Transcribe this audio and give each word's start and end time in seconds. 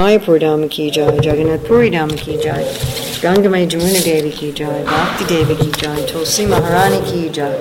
Dham 0.00 0.70
ki 0.70 0.90
jai, 0.90 1.14
Jagannath 1.20 1.66
Puri 1.66 1.90
Dham 1.90 2.08
ki 2.16 2.38
jai, 2.38 2.64
Gangamai 3.20 3.68
Jamuna 3.68 4.02
Devi 4.02 4.30
ki 4.30 4.50
jai, 4.52 4.82
Bhakti 4.82 5.26
Devi 5.26 5.54
ki 5.54 5.70
jai, 5.72 6.06
Tulsi 6.06 6.46
Maharani 6.46 7.04
ki 7.04 7.28
jai, 7.28 7.52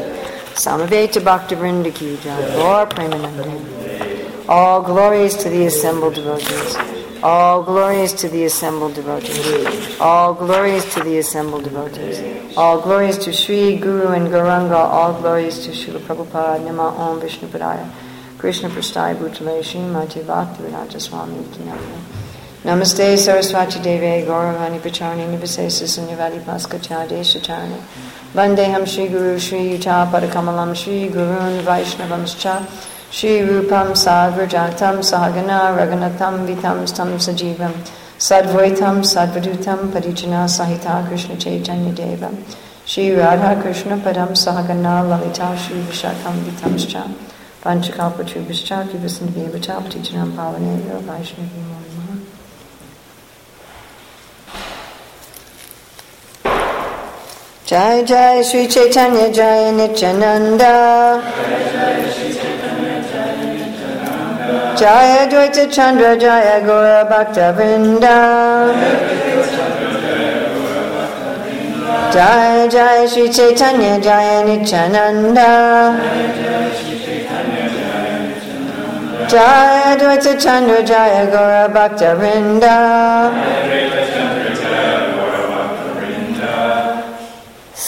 Samaveta 0.54 1.22
Bhakti 1.22 1.56
Vrinda 1.56 1.94
ki 1.94 2.18
jai, 2.24 2.56
Gaur 2.56 2.86
Premanande. 2.88 4.48
All 4.48 4.82
glories 4.82 5.36
to 5.36 5.50
the 5.50 5.66
assembled 5.66 6.16
devotees. 6.16 6.78
All 7.22 7.62
glories 7.62 8.14
to 8.14 8.30
the 8.30 8.46
assembled 8.46 8.94
devotees. 8.94 10.00
All 10.00 10.34
glories 10.34 10.86
to 10.94 11.04
the 11.04 11.18
assembled 11.18 11.66
devotees. 11.66 12.56
All 12.56 12.80
glories 12.80 13.18
to 13.18 13.34
Sri 13.34 13.76
Guru 13.76 14.14
and 14.14 14.30
Gauranga. 14.30 14.78
All 14.78 15.12
glories 15.20 15.60
to 15.66 15.72
Srila 15.72 16.00
Prabhupada. 16.00 16.64
Nama 16.64 16.96
Om 16.96 17.20
Vishnu 17.20 17.50
Padaya. 17.50 17.86
Krishna 18.38 18.70
Prasthaya 18.70 19.16
Bhutale 19.18 19.60
Srimati 19.60 20.26
Bhakti 20.26 20.64
Vinata 20.64 21.02
Swami 21.02 21.44
Kinaya. 21.52 22.09
Namaste 22.62 23.18
Saraswati 23.18 23.82
Deve 23.82 24.26
Gauravani 24.28 24.80
Pacharni 24.82 25.26
Nivasesa 25.26 25.86
Sunyavadi 25.88 26.42
Paskatya 26.42 27.08
Deshatarni 27.08 27.80
Vandeham 28.34 28.86
Shri 28.86 29.08
Guru 29.08 29.40
Shri 29.40 29.78
Yuta 29.78 30.12
Padakamalam 30.12 30.76
Shri 30.76 31.08
Gurun 31.08 31.62
Vaishnavamscha 31.64 32.68
Shri 33.12 33.48
Rupam 33.48 33.92
Sadvrjatam 33.92 35.00
Sahagana 35.00 35.74
Raghunatham 35.74 36.46
Vitam 36.46 36.86
Stam 36.86 37.12
Sajivam. 37.18 37.74
Sadvaitam 38.18 39.06
Sadvadutam 39.06 39.90
Parichana 39.94 40.44
Sahita 40.44 41.08
Krishna 41.08 41.38
Chaitanya 41.38 41.94
Deva 41.94 42.30
Shri 42.84 43.12
Radha 43.12 43.62
Krishna 43.62 43.96
Padam 43.96 44.32
Sahagana 44.32 45.08
Lalita 45.08 45.58
Shri 45.58 45.78
Vishakam 45.84 46.44
Vitamscha 46.44 47.10
Panchakalpatrubhascha 47.64 48.86
Kivasandhivata 48.90 49.82
Patichanam 49.82 50.34
Pavane 50.34 50.82
Vaishnavi 51.04 51.89
Jai 57.70 58.04
Jai 58.04 58.42
Sri 58.42 58.66
Chaitanya 58.66 59.32
Jai 59.32 59.70
Nityananda. 59.70 61.22
Jaya 64.76 65.30
Dvaita 65.30 65.72
Chandra 65.72 66.18
Jaya 66.18 66.66
Gora 66.66 67.06
Bhakta 67.08 67.54
Vrinda 67.56 68.74
Jai 72.12 72.68
Jai 72.70 73.06
Sri 73.06 73.30
Chaitanya 73.30 74.02
Jaya 74.02 74.44
Nityananda. 74.48 75.52
Jaya 79.30 79.96
Dvaita 79.96 80.42
Chandra 80.42 80.82
Jaya 80.84 81.30
Gora 81.30 81.70
Bhakta 81.72 82.16
Vrinda 82.18 83.89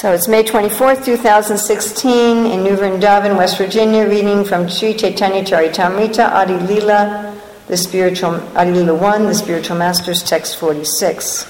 So 0.01 0.09
it's 0.13 0.27
May 0.27 0.41
24th, 0.41 1.05
2016 1.05 2.47
in 2.47 2.63
New 2.63 2.75
Vrindavan, 2.75 3.37
West 3.37 3.59
Virginia, 3.59 4.09
reading 4.09 4.43
from 4.43 4.67
Sri 4.67 4.95
Chaitanya 4.95 5.43
Charitamrita, 5.43 6.27
Adi 6.27 6.57
Lila, 6.57 7.39
the 7.67 7.77
spiritual, 7.77 8.41
Adi 8.57 8.71
Lila 8.71 8.95
1, 8.95 9.27
the 9.27 9.35
spiritual 9.35 9.77
master's 9.77 10.23
text 10.23 10.57
46. 10.57 11.45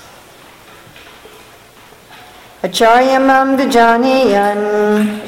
Acharyamam 2.61 3.55
vijaniyan 3.55 5.21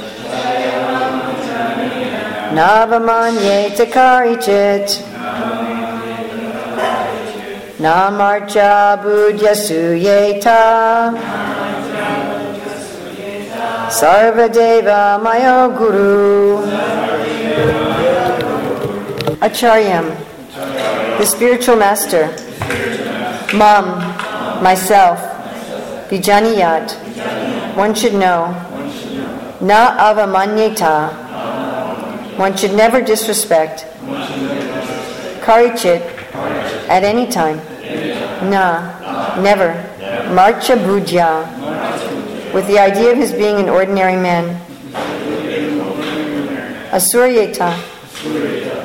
Navamanye 2.51 3.69
takarichit 3.77 4.99
Namarcha 7.79 8.97
budyasuyeta 9.01 10.59
Sarvadeva 13.93 15.21
Mayo 15.21 15.69
Guru 15.77 16.65
Acharyam, 19.39 20.07
the 21.19 21.25
spiritual 21.25 21.75
master. 21.75 22.25
Mam, 23.55 23.85
myself. 24.63 25.19
Vijaniyat, 26.09 26.95
one 27.75 27.93
should 27.93 28.13
know. 28.13 28.47
Na 29.61 29.95
avamanyeta, 29.97 31.13
one 32.37 32.57
should 32.57 32.73
never 32.73 32.99
disrespect. 32.99 33.85
Karichit, 35.41 36.01
at 36.89 37.03
any 37.03 37.27
time. 37.27 37.57
Na, 38.49 39.39
never. 39.39 39.73
Marcha 40.33 40.75
bhujya, 40.77 41.45
with 42.53 42.67
the 42.67 42.77
idea 42.77 43.11
of 43.11 43.17
his 43.17 43.31
being 43.31 43.57
an 43.57 43.67
ordinary 43.67 44.15
man. 44.15 44.59
Asuryeta, 46.91 47.73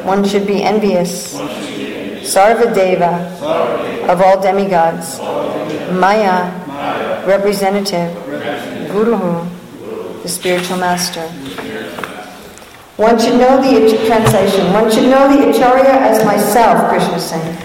one 0.05 0.25
should 0.27 0.47
be 0.47 0.63
envious. 0.63 1.35
Sarvadeva, 2.25 3.29
of 4.09 4.23
all 4.23 4.41
demigods. 4.41 5.19
Maya, 5.93 6.51
representative. 7.27 8.15
Guru, 8.91 9.47
the 10.23 10.29
spiritual 10.29 10.79
master. 10.79 11.29
One 12.97 13.19
should 13.19 13.39
know 13.39 13.61
the 13.61 14.07
translation. 14.07 14.73
One 14.73 14.91
should 14.91 15.11
know 15.11 15.29
the 15.29 15.51
Acharya 15.51 15.85
as 15.85 16.25
myself, 16.25 16.91
Krishna 16.91 17.17
is 17.17 17.25
saying, 17.25 17.57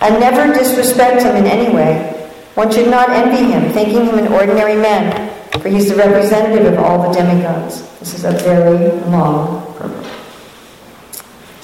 and 0.00 0.20
never 0.20 0.52
disrespect 0.52 1.22
him 1.22 1.34
in 1.34 1.46
any 1.46 1.74
way. 1.74 2.12
One 2.54 2.70
should 2.70 2.90
not 2.90 3.10
envy 3.10 3.50
him, 3.50 3.72
thinking 3.72 4.04
him 4.04 4.18
an 4.18 4.28
ordinary 4.28 4.76
man 4.76 5.35
for 5.60 5.68
he's 5.68 5.88
the 5.88 5.96
representative 5.96 6.72
of 6.72 6.78
all 6.78 7.08
the 7.08 7.18
demigods. 7.18 7.82
This 7.98 8.14
is 8.14 8.24
a 8.24 8.32
very 8.32 8.90
long 9.10 9.74
purport. 9.74 10.06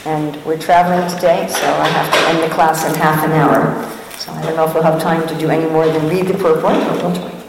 And 0.04 0.44
we're 0.44 0.58
traveling 0.58 1.08
today, 1.14 1.46
so 1.48 1.62
I 1.62 1.88
have 1.88 2.12
to 2.12 2.18
end 2.28 2.50
the 2.50 2.54
class 2.54 2.84
in 2.88 2.94
half 2.94 3.24
an 3.24 3.32
hour. 3.32 3.88
So 4.18 4.32
I 4.32 4.42
don't 4.42 4.56
know 4.56 4.66
if 4.66 4.74
we'll 4.74 4.82
have 4.82 5.00
time 5.00 5.26
to 5.28 5.38
do 5.38 5.48
any 5.50 5.70
more 5.70 5.86
than 5.86 6.08
read 6.08 6.26
the 6.26 6.34
purport, 6.34 6.74
but 6.74 7.02
we'll 7.02 7.14
try. 7.14 7.42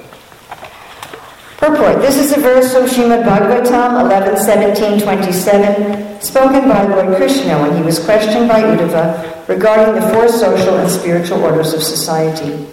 Purport. 1.58 2.02
This 2.02 2.18
is 2.18 2.38
a 2.38 2.42
verse 2.42 2.74
from 2.74 2.86
Srimad 2.86 3.24
Bhagavatam 3.24 4.02
11, 4.02 4.38
17, 4.38 5.00
27, 5.02 6.22
spoken 6.22 6.68
by 6.68 6.84
Lord 6.84 7.16
Krishna 7.16 7.62
when 7.62 7.76
he 7.78 7.82
was 7.82 8.04
questioned 8.04 8.50
by 8.50 8.62
Uddhava 8.62 9.48
regarding 9.48 9.96
the 9.96 10.02
four 10.10 10.28
social 10.28 10.78
and 10.78 10.92
spiritual 10.92 11.42
orders 11.44 11.74
of 11.74 11.82
society. 11.82 12.68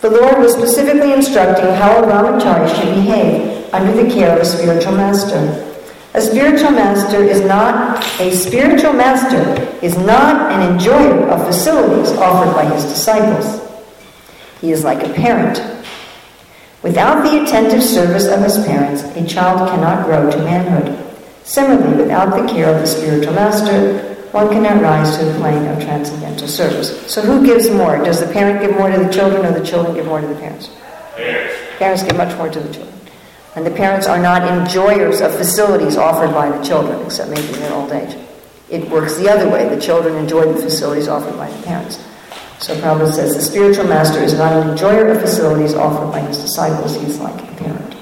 The 0.00 0.10
Lord 0.10 0.38
was 0.38 0.54
specifically 0.54 1.12
instructing 1.12 1.74
how 1.74 2.02
a 2.02 2.06
brahmachari 2.06 2.68
should 2.74 2.94
behave 2.94 3.74
under 3.74 3.92
the 4.00 4.08
care 4.08 4.32
of 4.32 4.40
a 4.40 4.44
spiritual 4.44 4.92
master. 4.92 5.64
A 6.14 6.20
spiritual 6.20 6.70
master 6.70 7.22
is 7.22 7.40
not 7.40 8.04
a 8.20 8.30
spiritual 8.30 8.92
master 8.92 9.68
is 9.82 9.96
not 9.98 10.52
an 10.52 10.72
enjoyer 10.72 11.28
of 11.28 11.46
facilities 11.46 12.12
offered 12.12 12.54
by 12.54 12.64
his 12.72 12.84
disciples. 12.84 13.60
He 14.60 14.70
is 14.70 14.84
like 14.84 15.04
a 15.04 15.12
parent. 15.12 15.58
Without 16.82 17.22
the 17.22 17.42
attentive 17.42 17.82
service 17.82 18.26
of 18.26 18.40
his 18.42 18.64
parents, 18.66 19.02
a 19.02 19.26
child 19.26 19.68
cannot 19.68 20.06
grow 20.06 20.30
to 20.30 20.38
manhood. 20.38 20.96
Similarly, 21.44 21.96
without 21.96 22.30
the 22.30 22.46
care 22.52 22.72
of 22.72 22.80
the 22.80 22.86
spiritual 22.86 23.34
master, 23.34 24.07
one 24.32 24.48
cannot 24.50 24.82
rise 24.82 25.16
to 25.18 25.24
the 25.24 25.38
plane 25.38 25.66
of 25.66 25.82
transcendental 25.82 26.48
service. 26.48 27.10
So 27.12 27.22
who 27.22 27.44
gives 27.44 27.70
more? 27.70 27.96
Does 28.04 28.20
the 28.20 28.32
parent 28.32 28.60
give 28.60 28.72
more 28.72 28.90
to 28.90 28.98
the 28.98 29.12
children 29.12 29.46
or 29.46 29.58
the 29.58 29.64
children 29.64 29.94
give 29.94 30.06
more 30.06 30.20
to 30.20 30.26
the 30.26 30.34
parents? 30.34 30.70
Parents. 31.16 31.54
Parents 31.78 32.02
give 32.02 32.16
much 32.16 32.36
more 32.36 32.48
to 32.48 32.60
the 32.60 32.72
children. 32.72 32.94
And 33.56 33.66
the 33.66 33.70
parents 33.70 34.06
are 34.06 34.20
not 34.20 34.46
enjoyers 34.46 35.20
of 35.20 35.34
facilities 35.34 35.96
offered 35.96 36.32
by 36.32 36.50
the 36.50 36.62
children, 36.62 37.00
except 37.04 37.30
maybe 37.30 37.48
in 37.54 37.60
their 37.60 37.72
old 37.72 37.90
age. 37.90 38.16
It 38.70 38.88
works 38.90 39.16
the 39.16 39.30
other 39.30 39.48
way. 39.50 39.68
The 39.68 39.80
children 39.80 40.14
enjoy 40.16 40.52
the 40.52 40.60
facilities 40.60 41.08
offered 41.08 41.36
by 41.36 41.50
the 41.50 41.62
parents. 41.62 41.96
So 42.60 42.74
Prabhupada 42.74 43.12
says 43.12 43.36
the 43.36 43.42
spiritual 43.42 43.86
master 43.86 44.20
is 44.20 44.34
not 44.34 44.52
an 44.52 44.70
enjoyer 44.70 45.08
of 45.08 45.20
facilities 45.20 45.74
offered 45.74 46.10
by 46.10 46.20
his 46.20 46.38
disciples, 46.38 47.00
he's 47.00 47.18
like 47.18 47.40
a 47.40 47.54
parent. 47.54 47.94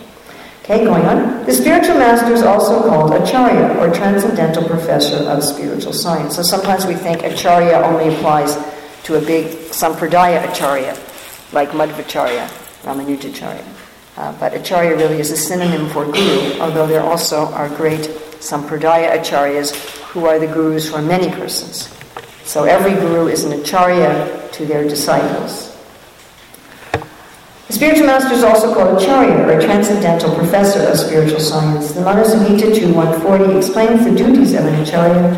Okay, 0.69 0.85
going 0.85 1.07
on. 1.07 1.47
The 1.47 1.55
spiritual 1.55 1.95
master 1.95 2.33
is 2.33 2.43
also 2.43 2.83
called 2.89 3.15
Acharya, 3.15 3.79
or 3.79 3.95
transcendental 3.95 4.65
professor 4.65 5.19
of 5.19 5.45
spiritual 5.45 5.93
science. 5.93 6.35
So 6.35 6.43
sometimes 6.43 6.87
we 6.87 6.95
think 6.95 7.23
Acharya 7.23 7.77
only 7.85 8.13
applies 8.13 8.57
to 9.05 9.15
a 9.15 9.21
big 9.21 9.47
Sampradaya 9.71 10.43
Acharya, 10.51 10.99
like 11.53 11.69
Madhvacharya, 11.69 12.49
Ramanujacharya. 12.83 13.65
Uh, 14.17 14.33
but 14.41 14.55
Acharya 14.55 14.97
really 14.97 15.21
is 15.21 15.31
a 15.31 15.37
synonym 15.37 15.89
for 15.91 16.05
guru, 16.05 16.59
although 16.59 16.89
there 16.89 17.05
also 17.05 17.47
are 17.53 17.69
great 17.69 18.01
Sampradaya 18.41 19.17
Acharyas 19.17 19.71
who 20.11 20.27
are 20.27 20.41
the 20.41 20.49
gurus 20.49 20.91
for 20.91 21.01
many 21.01 21.31
persons. 21.31 21.95
So 22.43 22.65
every 22.65 22.95
guru 22.95 23.29
is 23.29 23.45
an 23.45 23.53
Acharya 23.53 24.49
to 24.55 24.67
their 24.67 24.83
disciples. 24.83 25.76
The 27.67 27.73
spiritual 27.73 28.07
master 28.07 28.33
is 28.33 28.45
also 28.45 28.73
called 28.73 29.03
Acharya, 29.03 29.45
or 29.45 29.59
a 29.59 29.61
transcendental 29.61 30.33
professor 30.37 30.87
of 30.89 30.97
spiritual 30.97 31.41
science. 31.41 31.91
The 31.91 32.01
Manussamhita 32.01 32.73
2140 32.73 33.57
explains 33.57 34.05
the 34.05 34.15
duties 34.15 34.55
of 34.55 34.67
an 34.67 34.81
Acharya, 34.83 35.33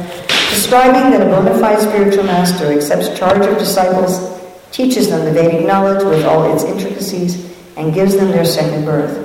describing 0.50 1.10
that 1.10 1.22
a 1.22 1.30
bona 1.30 1.58
fide 1.58 1.80
spiritual 1.80 2.24
master 2.24 2.66
accepts 2.66 3.18
charge 3.18 3.46
of 3.46 3.56
disciples, 3.56 4.38
teaches 4.72 5.08
them 5.08 5.24
the 5.24 5.32
Vedic 5.32 5.66
knowledge 5.66 6.04
with 6.04 6.22
all 6.26 6.52
its 6.52 6.64
intricacies, 6.64 7.50
and 7.78 7.94
gives 7.94 8.14
them 8.14 8.30
their 8.30 8.44
second 8.44 8.84
birth. 8.84 9.24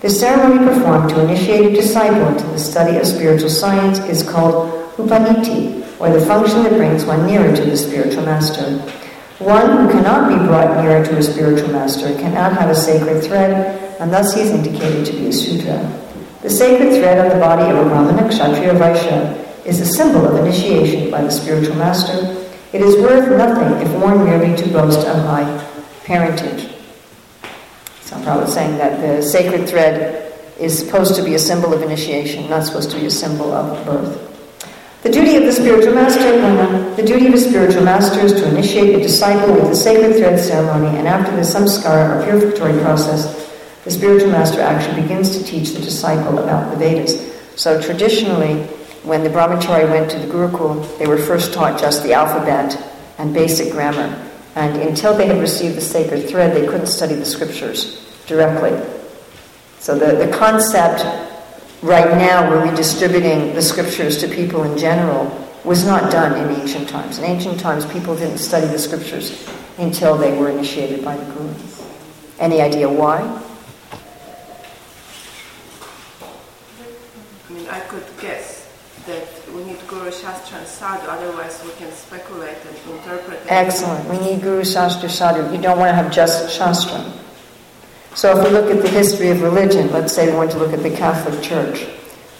The 0.00 0.10
ceremony 0.10 0.66
performed 0.66 1.10
to 1.10 1.20
initiate 1.20 1.66
a 1.66 1.72
disciple 1.72 2.26
into 2.26 2.44
the 2.48 2.58
study 2.58 2.96
of 2.96 3.06
spiritual 3.06 3.50
science 3.50 4.00
is 4.00 4.28
called 4.28 4.68
upaniti, 4.96 5.86
or 6.00 6.10
the 6.10 6.26
function 6.26 6.64
that 6.64 6.72
brings 6.72 7.04
one 7.04 7.24
nearer 7.24 7.54
to 7.54 7.64
the 7.64 7.76
spiritual 7.76 8.24
master. 8.24 8.82
One 9.42 9.86
who 9.86 9.92
cannot 9.92 10.28
be 10.28 10.36
brought 10.46 10.82
nearer 10.82 11.04
to 11.04 11.18
a 11.18 11.22
spiritual 11.22 11.72
master 11.72 12.14
cannot 12.14 12.52
have 12.52 12.70
a 12.70 12.76
sacred 12.76 13.24
thread, 13.24 13.98
and 14.00 14.12
thus 14.12 14.34
he 14.34 14.42
is 14.42 14.50
indicated 14.50 15.04
to 15.06 15.12
be 15.12 15.26
a 15.26 15.32
Sudra. 15.32 15.82
The 16.42 16.50
sacred 16.50 16.94
thread 16.94 17.18
on 17.18 17.28
the 17.28 17.44
body 17.44 17.68
of 17.68 17.84
a 17.84 17.88
Brahmana, 17.88 18.28
Kshatriya, 18.28 18.74
Vaishya 18.74 19.66
is 19.66 19.80
a 19.80 19.86
symbol 19.86 20.24
of 20.26 20.36
initiation 20.46 21.10
by 21.10 21.22
the 21.22 21.30
spiritual 21.30 21.74
master. 21.74 22.46
It 22.72 22.82
is 22.82 22.94
worth 22.96 23.36
nothing 23.36 23.84
if 23.84 23.92
worn 24.00 24.24
merely 24.24 24.56
to 24.56 24.68
boast 24.68 25.06
of 25.08 25.16
high 25.24 25.68
parentage. 26.04 26.72
So 28.02 28.16
Prabhupada 28.18 28.46
is 28.46 28.54
saying 28.54 28.78
that 28.78 29.00
the 29.00 29.22
sacred 29.22 29.68
thread 29.68 30.32
is 30.60 30.78
supposed 30.78 31.16
to 31.16 31.24
be 31.24 31.34
a 31.34 31.38
symbol 31.40 31.74
of 31.74 31.82
initiation, 31.82 32.48
not 32.48 32.64
supposed 32.64 32.92
to 32.92 32.96
be 33.00 33.06
a 33.06 33.10
symbol 33.10 33.52
of 33.52 33.84
birth. 33.84 34.31
The 35.02 35.10
duty 35.10 35.34
of 35.34 35.42
the 35.42 35.52
spiritual 35.52 35.94
master, 35.94 36.94
the 36.94 37.02
duty 37.02 37.26
of 37.26 37.34
a 37.34 37.38
spiritual 37.38 37.82
master 37.82 38.20
is 38.20 38.34
to 38.34 38.48
initiate 38.48 38.94
a 38.94 39.02
disciple 39.02 39.52
with 39.52 39.68
the 39.68 39.74
sacred 39.74 40.14
thread 40.14 40.38
ceremony, 40.38 40.96
and 40.96 41.08
after 41.08 41.34
the 41.34 41.42
samskara 41.42 42.20
or 42.20 42.24
purificatory 42.24 42.80
process, 42.82 43.50
the 43.82 43.90
spiritual 43.90 44.30
master 44.30 44.60
actually 44.60 45.02
begins 45.02 45.36
to 45.36 45.42
teach 45.42 45.70
the 45.70 45.80
disciple 45.80 46.38
about 46.38 46.70
the 46.70 46.76
Vedas. 46.76 47.32
So 47.60 47.82
traditionally, 47.82 48.62
when 49.02 49.24
the 49.24 49.30
brahmachari 49.30 49.90
went 49.90 50.08
to 50.12 50.20
the 50.20 50.26
Gurukul, 50.28 50.96
they 50.98 51.08
were 51.08 51.18
first 51.18 51.52
taught 51.52 51.80
just 51.80 52.04
the 52.04 52.12
alphabet 52.12 52.80
and 53.18 53.34
basic 53.34 53.72
grammar. 53.72 54.16
And 54.54 54.80
until 54.82 55.16
they 55.16 55.26
had 55.26 55.40
received 55.40 55.76
the 55.76 55.80
sacred 55.80 56.28
thread, 56.28 56.54
they 56.54 56.64
couldn't 56.64 56.86
study 56.86 57.16
the 57.16 57.26
scriptures 57.26 57.98
directly. 58.26 58.70
So 59.80 59.98
the, 59.98 60.24
the 60.24 60.32
concept 60.32 61.00
right 61.82 62.16
now, 62.16 62.48
we're 62.48 62.70
redistributing 62.70 63.54
the 63.54 63.62
scriptures 63.62 64.18
to 64.18 64.28
people 64.28 64.62
in 64.64 64.78
general, 64.78 65.26
was 65.64 65.84
not 65.84 66.10
done 66.10 66.32
in 66.38 66.60
ancient 66.60 66.88
times. 66.88 67.18
In 67.18 67.24
ancient 67.24 67.60
times, 67.60 67.84
people 67.86 68.16
didn't 68.16 68.38
study 68.38 68.66
the 68.66 68.78
scriptures 68.78 69.48
until 69.78 70.16
they 70.16 70.36
were 70.36 70.50
initiated 70.50 71.04
by 71.04 71.16
the 71.16 71.24
Guru. 71.32 71.54
Any 72.38 72.60
idea 72.60 72.88
why? 72.88 73.20
I 77.48 77.52
mean, 77.52 77.68
I 77.68 77.80
could 77.80 78.04
guess 78.20 78.68
that 79.06 79.28
we 79.54 79.64
need 79.64 79.78
Guru 79.86 80.10
Shastra 80.10 80.58
and 80.58 80.66
Sadhu, 80.66 81.06
otherwise 81.06 81.62
we 81.64 81.72
can 81.72 81.92
speculate 81.92 82.56
and 82.66 82.94
interpret. 82.96 83.40
Excellent. 83.46 84.08
We 84.08 84.18
need 84.18 84.42
Guru 84.42 84.64
Shastra 84.64 85.08
Sadhu. 85.08 85.54
You 85.54 85.62
don't 85.62 85.78
want 85.78 85.90
to 85.90 85.94
have 85.94 86.10
just 86.12 86.50
Shastra. 86.56 87.12
So 88.14 88.36
if 88.36 88.44
we 88.44 88.50
look 88.50 88.70
at 88.70 88.82
the 88.82 88.90
history 88.90 89.30
of 89.30 89.40
religion, 89.40 89.90
let's 89.90 90.12
say 90.12 90.30
we 90.30 90.36
want 90.36 90.50
to 90.50 90.58
look 90.58 90.72
at 90.72 90.82
the 90.82 90.94
Catholic 90.94 91.42
Church. 91.42 91.86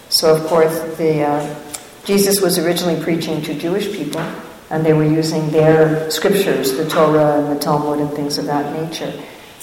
So 0.09 0.35
of 0.35 0.45
course, 0.45 0.79
the 0.97 1.23
uh, 1.23 1.59
Jesus 2.05 2.41
was 2.41 2.59
originally 2.59 3.01
preaching 3.01 3.41
to 3.41 3.57
Jewish 3.57 3.91
people, 3.91 4.21
and 4.69 4.85
they 4.85 4.93
were 4.93 5.05
using 5.05 5.49
their 5.49 6.11
scriptures, 6.11 6.73
the 6.73 6.87
Torah 6.87 7.39
and 7.39 7.55
the 7.55 7.59
Talmud 7.59 7.99
and 7.99 8.11
things 8.11 8.37
of 8.37 8.45
that 8.45 8.71
nature. 8.79 9.11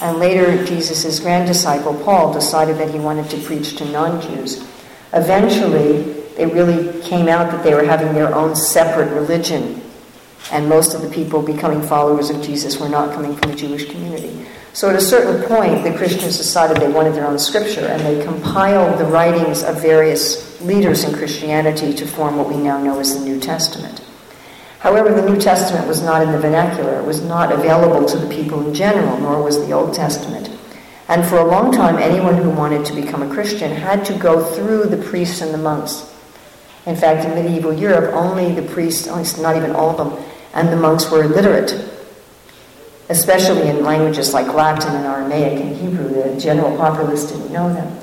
And 0.01 0.19
later, 0.19 0.65
Jesus' 0.65 1.21
grand 1.21 1.47
disciple 1.47 1.95
Paul 2.03 2.33
decided 2.33 2.79
that 2.79 2.91
he 2.91 2.99
wanted 2.99 3.29
to 3.31 3.39
preach 3.43 3.77
to 3.77 3.85
non-Jews. 3.85 4.67
Eventually, 5.13 6.03
they 6.37 6.47
really 6.47 7.01
came 7.03 7.29
out 7.29 7.51
that 7.53 7.63
they 7.63 7.75
were 7.75 7.85
having 7.85 8.15
their 8.15 8.35
own 8.35 8.57
separate 8.57 9.13
religion, 9.13 9.83
and 10.51 10.69
most 10.69 10.95
of 10.95 11.03
the 11.03 11.11
people 11.11 11.43
becoming 11.43 11.83
followers 11.83 12.31
of 12.31 12.43
Jesus 12.43 12.81
were 12.81 12.89
not 12.89 13.15
coming 13.15 13.37
from 13.37 13.51
the 13.51 13.57
Jewish 13.57 13.91
community. 13.91 14.47
So 14.73 14.89
at 14.89 14.97
a 14.97 15.01
certain 15.01 15.43
point, 15.49 15.83
the 15.83 15.97
Christians 15.97 16.37
decided 16.37 16.77
they 16.77 16.91
wanted 16.91 17.15
their 17.15 17.27
own 17.27 17.39
scripture, 17.39 17.87
and 17.87 18.01
they 18.03 18.25
compiled 18.25 18.99
the 18.99 19.05
writings 19.05 19.63
of 19.63 19.83
various 19.83 20.61
leaders 20.61 21.05
in 21.05 21.15
Christianity 21.15 21.93
to 21.95 22.07
form 22.07 22.37
what 22.37 22.49
we 22.49 22.57
now 22.57 22.83
know 22.83 23.01
as 23.01 23.19
the 23.19 23.25
New 23.25 23.41
Testament. 23.41 24.01
However, 24.79 25.13
the 25.13 25.29
New 25.29 25.41
Testament 25.41 25.89
was 25.89 26.03
not 26.03 26.23
in 26.23 26.33
the 26.33 26.39
vernacular, 26.39 27.01
it 27.01 27.05
was 27.05 27.21
not 27.21 27.53
available 27.53 28.07
to 28.09 28.17
the 28.17 28.33
people 28.35 28.67
in 28.67 28.73
general, 28.73 29.19
nor 29.19 29.43
was 29.43 29.59
the 29.67 29.73
Old 29.73 29.93
Testament. 29.93 30.51
And 31.09 31.27
for 31.27 31.39
a 31.39 31.45
long 31.45 31.73
time, 31.73 31.99
anyone 31.99 32.37
who 32.37 32.51
wanted 32.51 32.87
to 32.87 32.95
become 32.95 33.23
a 33.23 33.35
Christian 33.35 33.73
had 33.73 34.05
to 34.05 34.17
go 34.17 34.45
through 34.45 34.85
the 34.85 35.03
priests 35.03 35.41
and 35.41 35.53
the 35.53 35.59
monks. 35.59 36.15
In 36.87 36.95
fact, 36.95 37.27
in 37.27 37.35
medieval 37.35 37.73
Europe, 37.73 38.15
only 38.15 38.55
the 38.55 38.63
priests, 38.63 39.07
not 39.37 39.57
even 39.57 39.73
all 39.73 39.91
of 39.91 39.97
them, 39.97 40.25
and 40.55 40.69
the 40.69 40.77
monks 40.77 41.11
were 41.11 41.27
literate, 41.27 41.90
especially 43.11 43.69
in 43.69 43.83
languages 43.83 44.33
like 44.33 44.47
Latin 44.55 44.95
and 44.95 45.05
Aramaic 45.05 45.61
and 45.61 45.77
Hebrew. 45.77 46.09
The 46.09 46.41
general 46.41 46.77
populace 46.77 47.31
didn't 47.31 47.53
know 47.53 47.73
them. 47.73 47.99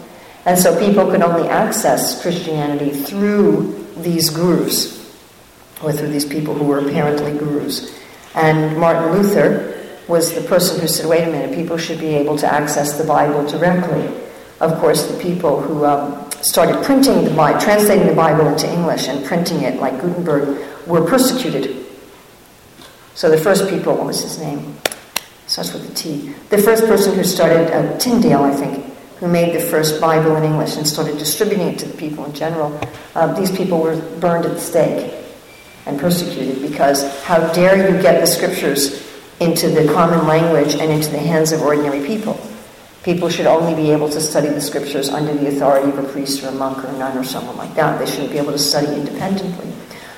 And 0.46 0.60
so 0.60 0.78
people 0.78 1.10
could 1.10 1.22
only 1.22 1.48
access 1.50 2.22
Christianity 2.22 2.92
through 2.92 3.86
these 3.98 4.30
gurus, 4.30 4.98
or 5.82 5.92
through 5.92 6.10
these 6.10 6.26
people 6.26 6.54
who 6.54 6.66
were 6.66 6.80
apparently 6.80 7.38
gurus. 7.38 7.98
And 8.36 8.78
Martin 8.78 9.14
Luther 9.14 9.74
was 10.08 10.34
the 10.34 10.42
person 10.42 10.80
who 10.80 10.88
said, 10.88 11.06
wait 11.06 11.24
a 11.24 11.32
minute, 11.32 11.56
people 11.56 11.78
should 11.78 12.00
be 12.00 12.16
able 12.16 12.38
to 12.38 12.48
access 12.52 12.98
the 12.98 13.04
Bible 13.04 13.48
directly. 13.48 14.08
Of 14.60 14.80
course, 14.80 15.08
the 15.08 15.18
people 15.20 15.62
who 15.62 15.86
um, 15.86 16.30
started 16.42 16.84
printing 16.84 17.24
the 17.24 17.34
Bible, 17.34 17.60
translating 17.60 18.08
the 18.08 18.14
Bible 18.14 18.48
into 18.48 18.72
English 18.72 19.08
and 19.08 19.26
printing 19.26 19.64
it, 19.64 19.80
like 19.80 20.00
Gutenberg, 20.02 20.66
were 20.86 21.06
persecuted. 21.06 21.86
So 23.16 23.30
the 23.30 23.38
first 23.38 23.70
people, 23.70 23.96
what 23.96 24.06
was 24.06 24.22
his 24.22 24.40
name? 24.40 24.76
Starts 25.48 25.74
with 25.74 25.90
a 25.90 25.94
T. 25.94 26.34
The 26.50 26.58
first 26.58 26.86
person 26.86 27.16
who 27.16 27.24
started, 27.24 27.72
uh, 27.72 27.98
Tyndale, 27.98 28.44
I 28.44 28.52
think, 28.52 28.86
who 29.20 29.28
made 29.28 29.56
the 29.56 29.60
first 29.60 30.00
Bible 30.00 30.36
in 30.36 30.44
English 30.44 30.76
and 30.76 30.86
started 30.86 31.18
distributing 31.18 31.70
it 31.70 31.80
to 31.80 31.86
the 31.86 31.98
people 31.98 32.26
in 32.26 32.34
general, 32.34 32.80
uh, 33.16 33.34
these 33.34 33.56
people 33.56 33.80
were 33.80 33.96
burned 34.20 34.46
at 34.46 34.52
the 34.52 34.60
stake 34.60 35.14
and 35.86 36.00
persecuted 36.00 36.62
because 36.62 37.24
how 37.24 37.52
dare 37.54 37.90
you 37.90 38.02
get 38.02 38.20
the 38.20 38.28
scriptures 38.28 39.08
into 39.40 39.70
the 39.70 39.92
common 39.94 40.28
language 40.28 40.76
and 40.76 40.92
into 40.92 41.10
the 41.12 41.20
hands 41.20 41.52
of 41.52 41.62
ordinary 41.62 42.06
people. 42.06 42.40
People 43.04 43.30
should 43.30 43.46
only 43.46 43.74
be 43.74 43.92
able 43.92 44.10
to 44.10 44.20
study 44.20 44.50
the 44.50 44.60
scriptures 44.60 45.10
under 45.10 45.34
the 45.34 45.48
authority 45.48 45.90
of 45.90 45.98
a 45.98 46.12
priest 46.12 46.44
or 46.44 46.50
a 46.50 46.52
monk 46.52 46.84
or 46.84 46.88
a 46.88 46.98
nun 46.98 47.18
or 47.18 47.24
someone 47.24 47.56
like 47.56 47.74
that. 47.76 48.00
They 48.00 48.06
shouldn't 48.06 48.32
be 48.32 48.38
able 48.38 48.52
to 48.52 48.60
study 48.60 48.94
independently. 48.94 49.72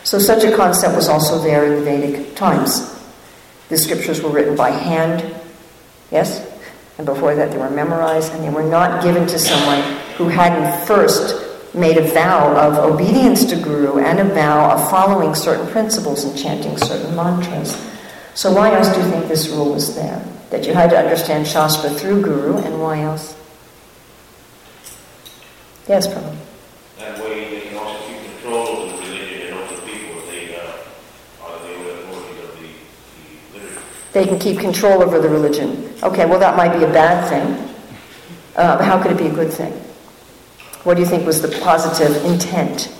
So, 0.04 0.18
such 0.18 0.44
a 0.44 0.56
concept 0.56 0.96
was 0.96 1.08
also 1.08 1.40
there 1.40 1.66
in 1.66 1.76
the 1.76 1.82
Vedic 1.82 2.36
times. 2.36 2.99
The 3.70 3.78
scriptures 3.78 4.22
were 4.22 4.30
written 4.30 4.56
by 4.56 4.72
hand, 4.72 5.36
yes? 6.12 6.46
And 6.98 7.06
before 7.06 7.36
that, 7.36 7.52
they 7.52 7.58
were 7.58 7.70
memorized, 7.70 8.34
and 8.34 8.44
they 8.44 8.50
were 8.50 8.64
not 8.64 9.04
given 9.04 9.26
to 9.28 9.40
someone 9.40 9.82
who 10.18 10.28
hadn't 10.28 10.86
first 10.86 11.46
made 11.74 11.98
a 11.98 12.02
vow 12.02 12.56
of 12.58 12.78
obedience 12.78 13.46
to 13.46 13.56
Guru 13.56 14.00
and 14.00 14.20
a 14.20 14.26
vow 14.34 14.72
of 14.72 14.90
following 14.90 15.36
certain 15.36 15.68
principles 15.68 16.24
and 16.24 16.38
chanting 16.38 16.78
certain 16.78 17.16
mantras. 17.16 17.78
So 18.34 18.52
why 18.54 18.74
else 18.74 18.90
do 18.94 19.02
you 19.02 19.10
think 19.10 19.28
this 19.28 19.50
rule 19.50 19.74
was 19.74 19.96
there? 19.96 20.26
That 20.50 20.66
you 20.66 20.74
had 20.74 20.90
to 20.90 20.98
understand 20.98 21.46
Shastra 21.48 21.92
through 21.92 22.24
Guru, 22.24 22.58
and 22.58 22.82
why 22.82 23.02
else? 23.02 23.36
Yes, 25.88 26.08
Prabhu. 26.08 26.36
That 26.98 27.20
way 27.24 27.50
they 27.50 27.62
can 27.68 27.78
also 27.78 28.08
keep 28.08 28.18
control 28.34 28.84
of 28.84 28.92
the 28.92 28.98
religion 29.10 29.48
and 29.48 29.60
of 29.60 29.70
the 29.70 29.82
people 29.84 30.20
if 30.20 30.26
they 30.30 30.56
uh, 30.56 31.46
are 31.46 31.60
the 31.60 31.74
authority 31.92 32.40
of 32.44 32.60
the, 32.60 32.70
the 33.54 33.60
literature. 33.60 33.84
They 34.20 34.28
can 34.28 34.38
keep 34.38 34.60
control 34.60 35.02
over 35.02 35.18
the 35.22 35.30
religion. 35.30 35.94
Okay, 36.04 36.26
well 36.26 36.40
that 36.40 36.58
might 36.58 36.78
be 36.78 36.84
a 36.84 36.92
bad 36.92 37.30
thing. 37.30 37.74
Uh, 38.54 38.84
how 38.84 39.02
could 39.02 39.14
it 39.14 39.18
be 39.18 39.28
a 39.28 39.32
good 39.34 39.50
thing? 39.50 39.72
What 40.84 40.96
do 40.96 41.00
you 41.00 41.08
think 41.08 41.26
was 41.26 41.42
the 41.42 41.48
positive 41.64 42.26
intent? 42.26 42.94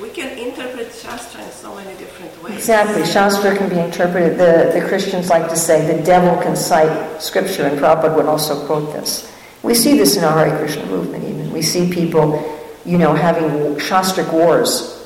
We 0.00 0.10
can 0.10 0.38
interpret 0.38 0.94
Shastra 0.94 1.42
in 1.42 1.50
so 1.50 1.74
many 1.74 1.98
different 1.98 2.40
ways. 2.44 2.54
Exactly. 2.54 3.04
Shastra 3.04 3.56
can 3.56 3.68
be 3.68 3.80
interpreted. 3.80 4.38
The, 4.38 4.70
the 4.78 4.86
Christians 4.86 5.28
like 5.28 5.48
to 5.48 5.56
say 5.56 5.84
the 5.96 6.00
devil 6.04 6.40
can 6.40 6.54
cite 6.54 7.20
scripture, 7.20 7.66
and 7.66 7.76
Prabhupada 7.76 8.14
would 8.14 8.26
also 8.26 8.64
quote 8.66 8.92
this. 8.92 9.36
We 9.64 9.74
see 9.74 9.98
this 9.98 10.16
in 10.16 10.22
our 10.22 10.46
Hare 10.46 10.56
Krishna 10.56 10.86
movement 10.86 11.24
even. 11.24 11.52
We 11.52 11.60
see 11.60 11.92
people, 11.92 12.56
you 12.84 12.98
know, 12.98 13.14
having 13.14 13.74
Shastric 13.80 14.32
wars, 14.32 14.97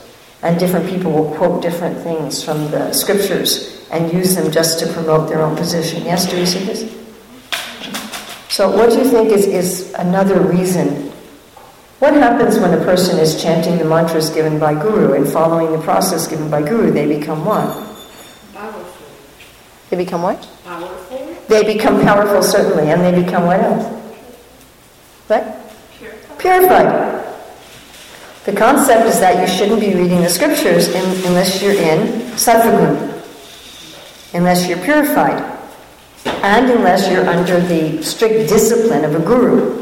and 0.43 0.59
different 0.59 0.89
people 0.89 1.13
will 1.13 1.35
quote 1.37 1.63
different 1.63 1.99
things 1.99 2.43
from 2.43 2.71
the 2.71 2.93
scriptures 2.93 3.87
and 3.91 4.13
use 4.13 4.35
them 4.35 4.51
just 4.51 4.79
to 4.81 4.93
promote 4.93 5.29
their 5.29 5.43
own 5.43 5.57
position. 5.57 6.05
Yes, 6.05 6.29
do 6.31 6.39
you 6.39 6.47
see 6.47 6.65
this? 6.65 7.03
So 8.49 8.71
what 8.77 8.91
do 8.91 8.99
you 8.99 9.09
think 9.09 9.31
is, 9.31 9.47
is 9.47 9.95
another 9.95 10.41
reason 10.41 11.11
what 12.03 12.15
happens 12.15 12.59
when 12.59 12.75
a 12.75 12.85
person 12.85 13.21
is 13.21 13.41
chanting 13.41 13.79
the 13.79 13.85
mantras 13.85 14.29
given 14.31 14.59
by 14.59 14.75
Guru 14.75 15.13
and 15.13 15.25
following 15.25 15.71
the 15.71 15.79
process 15.85 16.27
given 16.27 16.51
by 16.51 16.61
Guru? 16.61 16.91
They 16.91 17.07
become 17.07 17.45
what? 17.45 17.69
Powerful. 18.53 19.07
They 19.89 19.97
become 19.99 20.23
what? 20.23 20.49
Powerful. 20.65 21.37
They 21.47 21.63
become 21.63 22.01
powerful, 22.03 22.43
certainly, 22.43 22.91
and 22.91 23.03
they 23.03 23.23
become 23.23 23.47
what 23.47 23.61
else? 23.61 23.85
What? 25.29 25.45
Purified. 25.97 26.39
Purified. 26.41 27.32
The 28.45 28.53
concept 28.53 29.07
is 29.07 29.21
that 29.21 29.41
you 29.41 29.57
shouldn't 29.57 29.81
be 29.81 29.95
reading 29.95 30.21
the 30.21 30.29
scriptures 30.29 30.89
in, 30.89 31.27
unless 31.27 31.63
you're 31.63 31.75
in 31.75 32.09
sattvagun, 32.33 33.23
unless 34.35 34.69
you're 34.69 34.83
purified, 34.83 35.41
and 36.27 36.69
unless 36.71 37.09
you're 37.09 37.29
under 37.29 37.61
the 37.61 38.03
strict 38.03 38.49
discipline 38.49 39.05
of 39.05 39.15
a 39.15 39.21
guru. 39.21 39.81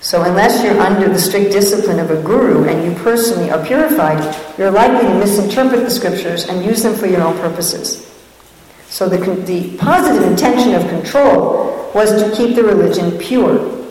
So, 0.00 0.22
unless 0.22 0.64
you're 0.64 0.80
under 0.80 1.08
the 1.08 1.18
strict 1.18 1.52
discipline 1.52 2.00
of 2.00 2.10
a 2.10 2.20
guru 2.22 2.64
and 2.64 2.82
you 2.82 2.98
personally 3.02 3.50
are 3.50 3.64
purified, 3.64 4.34
you're 4.58 4.70
likely 4.70 5.06
to 5.06 5.14
misinterpret 5.18 5.84
the 5.84 5.90
scriptures 5.90 6.46
and 6.46 6.64
use 6.64 6.82
them 6.82 6.96
for 6.96 7.06
your 7.06 7.22
own 7.22 7.36
purposes. 7.36 8.10
So, 8.88 9.08
the, 9.08 9.18
the 9.18 9.76
positive 9.76 10.22
intention 10.24 10.74
of 10.74 10.88
control 10.88 11.90
was 11.94 12.10
to 12.22 12.34
keep 12.34 12.56
the 12.56 12.64
religion 12.64 13.18
pure. 13.18 13.81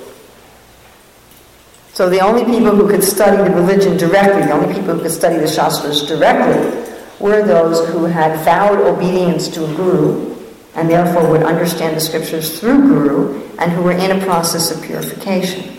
So 1.94 2.10
the 2.10 2.22
only 2.22 2.46
people 2.46 2.74
who 2.74 2.90
could 2.90 3.04
study 3.04 3.38
the 3.38 3.54
religion 3.54 3.98
directly, 3.98 4.44
the 4.44 4.54
only 4.54 4.74
people 4.74 4.96
who 4.96 5.02
could 5.02 5.12
study 5.12 5.38
the 5.38 5.48
Shastras 5.48 6.08
directly, 6.08 6.82
were 7.20 7.46
those 7.46 7.88
who 7.90 8.06
had 8.06 8.44
vowed 8.46 8.80
obedience 8.80 9.50
to 9.50 9.66
a 9.66 9.76
guru 9.76 10.36
and 10.74 10.90
therefore 10.90 11.30
would 11.30 11.44
understand 11.44 11.96
the 11.96 12.00
scriptures 12.00 12.60
through 12.60 12.88
guru 12.88 13.44
and 13.60 13.72
who 13.72 13.84
were 13.84 13.92
in 13.92 14.12
a 14.12 14.26
process 14.26 14.72
of 14.72 14.82
purification. 14.82 15.78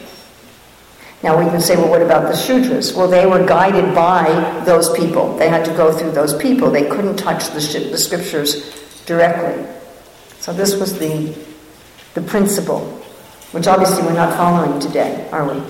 Now 1.23 1.38
we 1.38 1.49
can 1.50 1.61
say, 1.61 1.76
well, 1.76 1.88
what 1.88 2.02
about 2.02 2.23
the 2.23 2.37
Shudras? 2.37 2.95
Well, 2.95 3.09
they 3.09 3.26
were 3.26 3.47
guided 3.47 3.95
by 3.95 4.62
those 4.66 4.92
people. 4.92 5.37
They 5.38 5.49
had 5.49 5.64
to 5.64 5.73
go 5.73 5.92
through 5.92 6.12
those 6.12 6.37
people. 6.37 6.71
They 6.71 6.88
couldn't 6.88 7.16
touch 7.16 7.49
the, 7.49 7.88
the 7.90 7.99
scriptures 7.99 9.02
directly. 9.07 9.64
So 10.40 10.52
this 10.52 10.75
was 10.75 10.99
the, 10.99 11.35
the 12.14 12.23
principle, 12.23 12.81
which 13.52 13.66
obviously 13.66 14.02
we're 14.02 14.14
not 14.14 14.37
following 14.37 14.78
today, 14.78 15.28
are 15.31 15.49
we? 15.52 15.62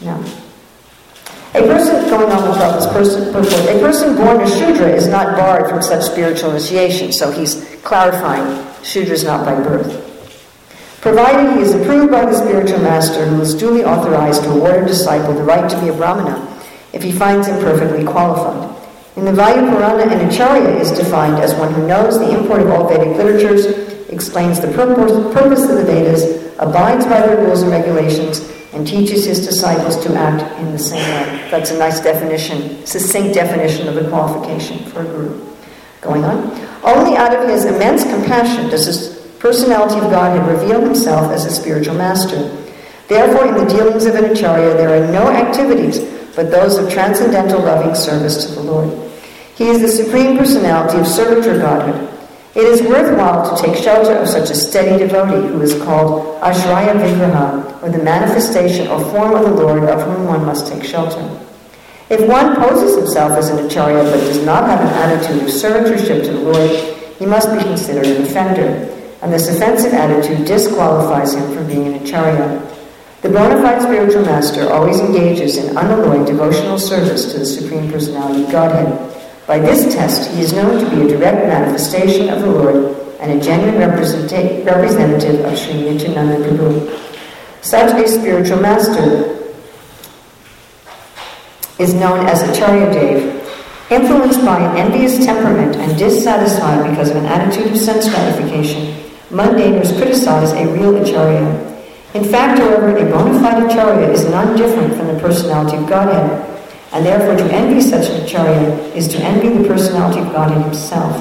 No. 0.00 0.22
A 1.54 1.60
person, 1.60 2.10
going 2.10 2.30
on 2.30 2.48
with 2.48 2.58
this 2.58 2.86
person, 2.92 3.28
a 3.28 3.80
person 3.80 4.16
born 4.16 4.40
a 4.42 4.46
Shudra 4.46 4.88
is 4.88 5.08
not 5.08 5.36
barred 5.36 5.70
from 5.70 5.80
such 5.80 6.02
spiritual 6.02 6.50
initiation, 6.50 7.12
so 7.12 7.30
he's 7.30 7.64
clarifying 7.82 8.66
Shudra 8.84 9.14
is 9.14 9.24
not 9.24 9.46
by 9.46 9.54
birth. 9.54 10.02
Provided 11.00 11.56
he 11.56 11.62
is 11.62 11.72
approved 11.72 12.10
by 12.10 12.26
the 12.26 12.36
spiritual 12.36 12.80
master 12.80 13.24
who 13.24 13.40
is 13.40 13.54
duly 13.54 13.84
authorized 13.84 14.42
to 14.42 14.50
award 14.50 14.82
a 14.82 14.86
disciple 14.86 15.32
the 15.32 15.42
right 15.42 15.70
to 15.70 15.80
be 15.80 15.88
a 15.88 15.92
Brahmana, 15.94 16.62
if 16.92 17.02
he 17.02 17.12
finds 17.12 17.46
him 17.46 17.58
perfectly 17.60 18.04
qualified. 18.04 18.76
In 19.16 19.24
the 19.24 19.32
Vayu 19.32 19.70
Purana, 19.70 20.12
an 20.12 20.28
acharya 20.28 20.76
is 20.78 20.90
defined 20.90 21.36
as 21.36 21.54
one 21.54 21.72
who 21.72 21.86
knows 21.86 22.18
the 22.18 22.38
import 22.38 22.60
of 22.60 22.70
all 22.70 22.86
Vedic 22.86 23.16
literatures, 23.16 23.64
explains 24.10 24.60
the 24.60 24.68
purpose, 24.72 25.12
purpose 25.32 25.62
of 25.62 25.76
the 25.76 25.84
Vedas, 25.84 26.52
abides 26.58 27.06
by 27.06 27.20
their 27.20 27.38
rules 27.38 27.62
and 27.62 27.70
regulations, 27.70 28.40
and 28.76 28.86
teaches 28.86 29.24
his 29.24 29.44
disciples 29.44 29.96
to 30.04 30.14
act 30.14 30.42
in 30.60 30.70
the 30.70 30.78
same 30.78 31.00
way. 31.00 31.48
That's 31.50 31.70
a 31.70 31.78
nice 31.78 31.98
definition, 32.00 32.86
succinct 32.86 33.34
definition 33.34 33.88
of 33.88 33.94
the 33.94 34.08
qualification 34.08 34.84
for 34.90 35.00
a 35.00 35.04
guru. 35.04 35.44
Going 36.02 36.24
on. 36.24 36.50
Only 36.84 37.16
out 37.16 37.34
of 37.34 37.48
his 37.48 37.64
immense 37.64 38.04
compassion 38.04 38.68
does 38.68 38.86
his 38.86 39.26
personality 39.38 39.98
of 39.98 40.10
Godhead 40.10 40.46
reveal 40.46 40.80
himself 40.80 41.32
as 41.32 41.46
a 41.46 41.50
spiritual 41.50 41.94
master. 41.94 42.54
Therefore, 43.08 43.48
in 43.48 43.54
the 43.54 43.72
dealings 43.72 44.04
of 44.04 44.14
an 44.14 44.26
acharya, 44.26 44.74
there 44.74 45.02
are 45.02 45.10
no 45.10 45.28
activities 45.28 45.98
but 46.36 46.50
those 46.50 46.76
of 46.76 46.92
transcendental 46.92 47.60
loving 47.60 47.94
service 47.94 48.44
to 48.44 48.52
the 48.52 48.60
Lord. 48.60 49.10
He 49.56 49.68
is 49.68 49.80
the 49.80 49.88
supreme 49.88 50.36
personality 50.36 50.98
of 50.98 51.06
servitor 51.06 51.58
Godhead. 51.58 52.12
It 52.56 52.64
is 52.64 52.80
worthwhile 52.80 53.54
to 53.54 53.62
take 53.62 53.76
shelter 53.76 54.14
of 54.16 54.26
such 54.26 54.48
a 54.48 54.54
steady 54.54 54.96
devotee 54.96 55.46
who 55.46 55.60
is 55.60 55.74
called 55.82 56.40
Ashraya 56.40 56.96
Vigraha, 56.96 57.82
or 57.82 57.90
the 57.90 58.02
manifestation 58.02 58.88
or 58.88 58.98
form 59.10 59.34
of 59.34 59.44
the 59.44 59.50
Lord 59.50 59.84
of 59.84 60.02
whom 60.02 60.24
one 60.24 60.46
must 60.46 60.66
take 60.72 60.82
shelter. 60.82 61.20
If 62.08 62.26
one 62.26 62.56
poses 62.56 62.96
himself 62.96 63.32
as 63.32 63.50
an 63.50 63.66
acharya 63.66 64.04
but 64.04 64.20
does 64.20 64.42
not 64.46 64.64
have 64.70 64.80
an 64.80 64.86
attitude 64.86 65.42
of 65.42 65.48
servitorship 65.50 66.24
to 66.24 66.32
the 66.32 66.40
Lord, 66.40 66.70
he 67.18 67.26
must 67.26 67.52
be 67.52 67.62
considered 67.62 68.06
an 68.06 68.22
offender, 68.22 68.88
and 69.20 69.30
this 69.30 69.54
offensive 69.54 69.92
attitude 69.92 70.46
disqualifies 70.46 71.34
him 71.34 71.54
from 71.54 71.66
being 71.66 71.88
an 71.88 72.02
acharya. 72.02 72.62
The 73.20 73.28
bona 73.28 73.60
fide 73.60 73.82
spiritual 73.82 74.22
master 74.22 74.72
always 74.72 74.98
engages 74.98 75.58
in 75.58 75.76
unalloyed 75.76 76.26
devotional 76.26 76.78
service 76.78 77.32
to 77.32 77.40
the 77.40 77.44
Supreme 77.44 77.90
Personality 77.90 78.44
of 78.44 78.50
Godhead. 78.50 79.15
By 79.46 79.60
this 79.60 79.94
test, 79.94 80.32
he 80.32 80.40
is 80.42 80.52
known 80.52 80.82
to 80.82 80.90
be 80.90 81.02
a 81.02 81.16
direct 81.16 81.46
manifestation 81.46 82.28
of 82.30 82.40
the 82.40 82.50
Lord 82.50 82.96
and 83.20 83.30
a 83.30 83.44
genuine 83.44 83.78
representative 83.78 85.44
of 85.44 85.56
Sri 85.56 85.74
Nityananda 85.74 86.48
Prabhu. 86.48 87.62
Such 87.62 87.94
a 87.94 88.08
spiritual 88.08 88.60
master 88.60 89.36
is 91.78 91.94
known 91.94 92.26
as 92.26 92.42
Acharya 92.42 92.92
Dev. 92.92 93.32
Influenced 93.88 94.44
by 94.44 94.58
an 94.58 94.76
envious 94.78 95.24
temperament 95.24 95.76
and 95.76 95.96
dissatisfied 95.96 96.90
because 96.90 97.10
of 97.10 97.16
an 97.16 97.26
attitude 97.26 97.70
of 97.70 97.78
sense 97.78 98.08
gratification, 98.08 98.94
mundaners 99.30 99.96
criticize 99.96 100.50
a 100.52 100.66
real 100.72 100.96
Acharya. 100.96 101.44
In 102.14 102.24
fact, 102.24 102.58
however, 102.58 102.96
a 102.96 103.04
bona 103.04 103.38
fide 103.38 103.62
Acharya 103.62 104.10
is 104.10 104.24
none 104.24 104.56
different 104.56 104.96
from 104.96 105.06
the 105.06 105.20
personality 105.20 105.76
of 105.76 105.88
Godhead 105.88 106.55
and 106.92 107.04
therefore, 107.04 107.36
to 107.36 107.54
envy 107.54 107.80
such 107.80 108.08
an 108.08 108.24
acharya 108.24 108.70
is 108.94 109.08
to 109.08 109.18
envy 109.18 109.48
the 109.48 109.68
personality 109.68 110.20
of 110.20 110.32
God 110.32 110.52
in 110.56 110.62
himself. 110.62 111.14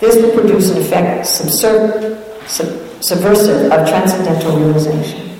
This 0.00 0.16
will 0.16 0.32
produce 0.32 0.70
an 0.70 0.78
effect 0.82 1.26
sub- 1.26 3.02
subversive 3.02 3.72
of 3.72 3.88
transcendental 3.88 4.56
realization. 4.58 5.38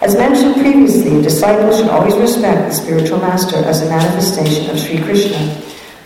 As 0.00 0.16
mentioned 0.16 0.54
previously, 0.54 1.18
a 1.18 1.22
disciple 1.22 1.76
should 1.76 1.88
always 1.88 2.16
respect 2.16 2.68
the 2.68 2.74
spiritual 2.74 3.18
master 3.18 3.56
as 3.56 3.82
a 3.82 3.88
manifestation 3.88 4.68
of 4.70 4.78
Sri 4.78 4.98
Krishna. 4.98 5.38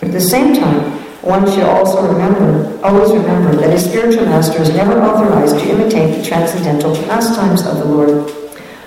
But 0.01 0.09
at 0.09 0.13
the 0.13 0.21
same 0.21 0.55
time, 0.55 0.93
one 1.23 1.51
should 1.51 1.65
also 1.65 2.07
remember, 2.07 2.79
always 2.85 3.11
remember, 3.11 3.57
that 3.57 3.73
a 3.73 3.79
spiritual 3.79 4.27
master 4.27 4.61
is 4.61 4.69
never 4.71 5.01
authorized 5.01 5.59
to 5.59 5.71
imitate 5.71 6.19
the 6.19 6.23
transcendental 6.23 6.95
pastimes 7.05 7.65
of 7.67 7.79
the 7.79 7.85
Lord 7.85 8.46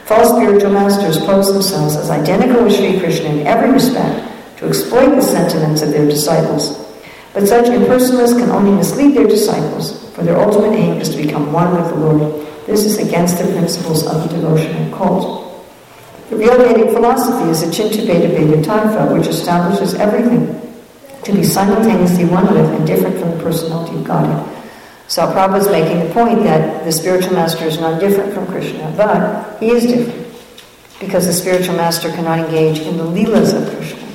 False 0.09 0.29
spiritual 0.29 0.71
masters 0.71 1.19
pose 1.19 1.53
themselves 1.53 1.95
as 1.95 2.09
identical 2.09 2.63
with 2.63 2.75
Sri 2.75 2.99
Krishna 2.99 3.29
in 3.29 3.45
every 3.45 3.69
respect 3.69 4.57
to 4.57 4.67
exploit 4.67 5.13
the 5.13 5.21
sentiments 5.21 5.83
of 5.83 5.91
their 5.91 6.07
disciples. 6.07 6.79
But 7.31 7.47
such 7.47 7.67
impersonalists 7.67 8.39
can 8.39 8.49
only 8.49 8.71
mislead 8.71 9.15
their 9.15 9.27
disciples, 9.27 10.09
for 10.15 10.23
their 10.23 10.35
ultimate 10.35 10.75
aim 10.75 10.99
is 10.99 11.09
to 11.09 11.21
become 11.21 11.53
one 11.53 11.75
with 11.75 11.89
the 11.89 11.95
Lord. 11.95 12.43
This 12.65 12.85
is 12.85 12.97
against 12.97 13.37
the 13.37 13.51
principles 13.51 14.03
of 14.07 14.23
the 14.23 14.35
devotional 14.35 14.97
cult. 14.97 15.63
The 16.31 16.37
real 16.37 16.57
Vedic 16.57 16.89
philosophy 16.89 17.47
is 17.51 17.61
a 17.61 17.67
Chintaveda 17.67 18.29
Veda 18.35 18.63
Tattva, 18.63 19.15
which 19.15 19.27
establishes 19.27 19.93
everything 19.93 20.59
to 21.23 21.31
be 21.31 21.43
simultaneously 21.43 22.25
one 22.25 22.51
with 22.51 22.65
and 22.65 22.87
different 22.87 23.19
from 23.19 23.37
the 23.37 23.43
personality 23.43 23.95
of 23.95 24.05
Godhead. 24.05 24.58
So 25.09 25.25
Prabhupada 25.33 25.59
is 25.61 25.67
making 25.69 26.07
the 26.07 26.13
point 26.13 26.43
that 26.43 26.85
the 26.85 26.91
spiritual 26.91 27.33
master 27.33 27.65
is 27.65 27.79
not 27.79 27.99
different 27.99 28.31
from 28.31 28.45
Krishna, 28.45 28.93
but 28.95 29.59
he 29.59 29.71
is 29.71 29.83
different 29.83 30.37
because 30.99 31.25
the 31.25 31.33
spiritual 31.33 31.75
master 31.75 32.09
cannot 32.11 32.37
engage 32.37 32.79
in 32.79 32.95
the 32.95 33.03
leelas 33.03 33.59
of 33.59 33.75
Krishna. 33.75 34.07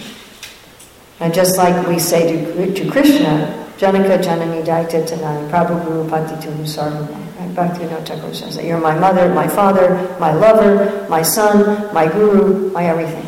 And 1.19 1.35
just 1.35 1.59
like 1.59 1.75
we 1.89 1.99
say 1.99 2.45
to, 2.47 2.73
to 2.73 2.91
Krishna, 2.91 3.69
Janaka 3.77 4.23
Janani 4.23 4.65
Daita 4.65 5.05
Tanani, 5.05 5.51
Prabhu 5.51 5.85
Guru 5.85 6.09
Pati 6.09 6.35
Tunu 6.37 6.63
Sarvama. 6.63 7.11
Right? 7.41 7.51
Bhaktivinoda 7.51 8.07
Thakur 8.07 8.33
says 8.33 8.57
you're 8.65 8.79
my 8.79 8.97
mother, 8.97 9.35
my 9.35 9.49
father, 9.49 10.17
my 10.21 10.33
lover, 10.33 11.09
my 11.09 11.23
son, 11.23 11.93
my 11.93 12.07
guru, 12.07 12.71
my 12.71 12.87
everything. 12.87 13.27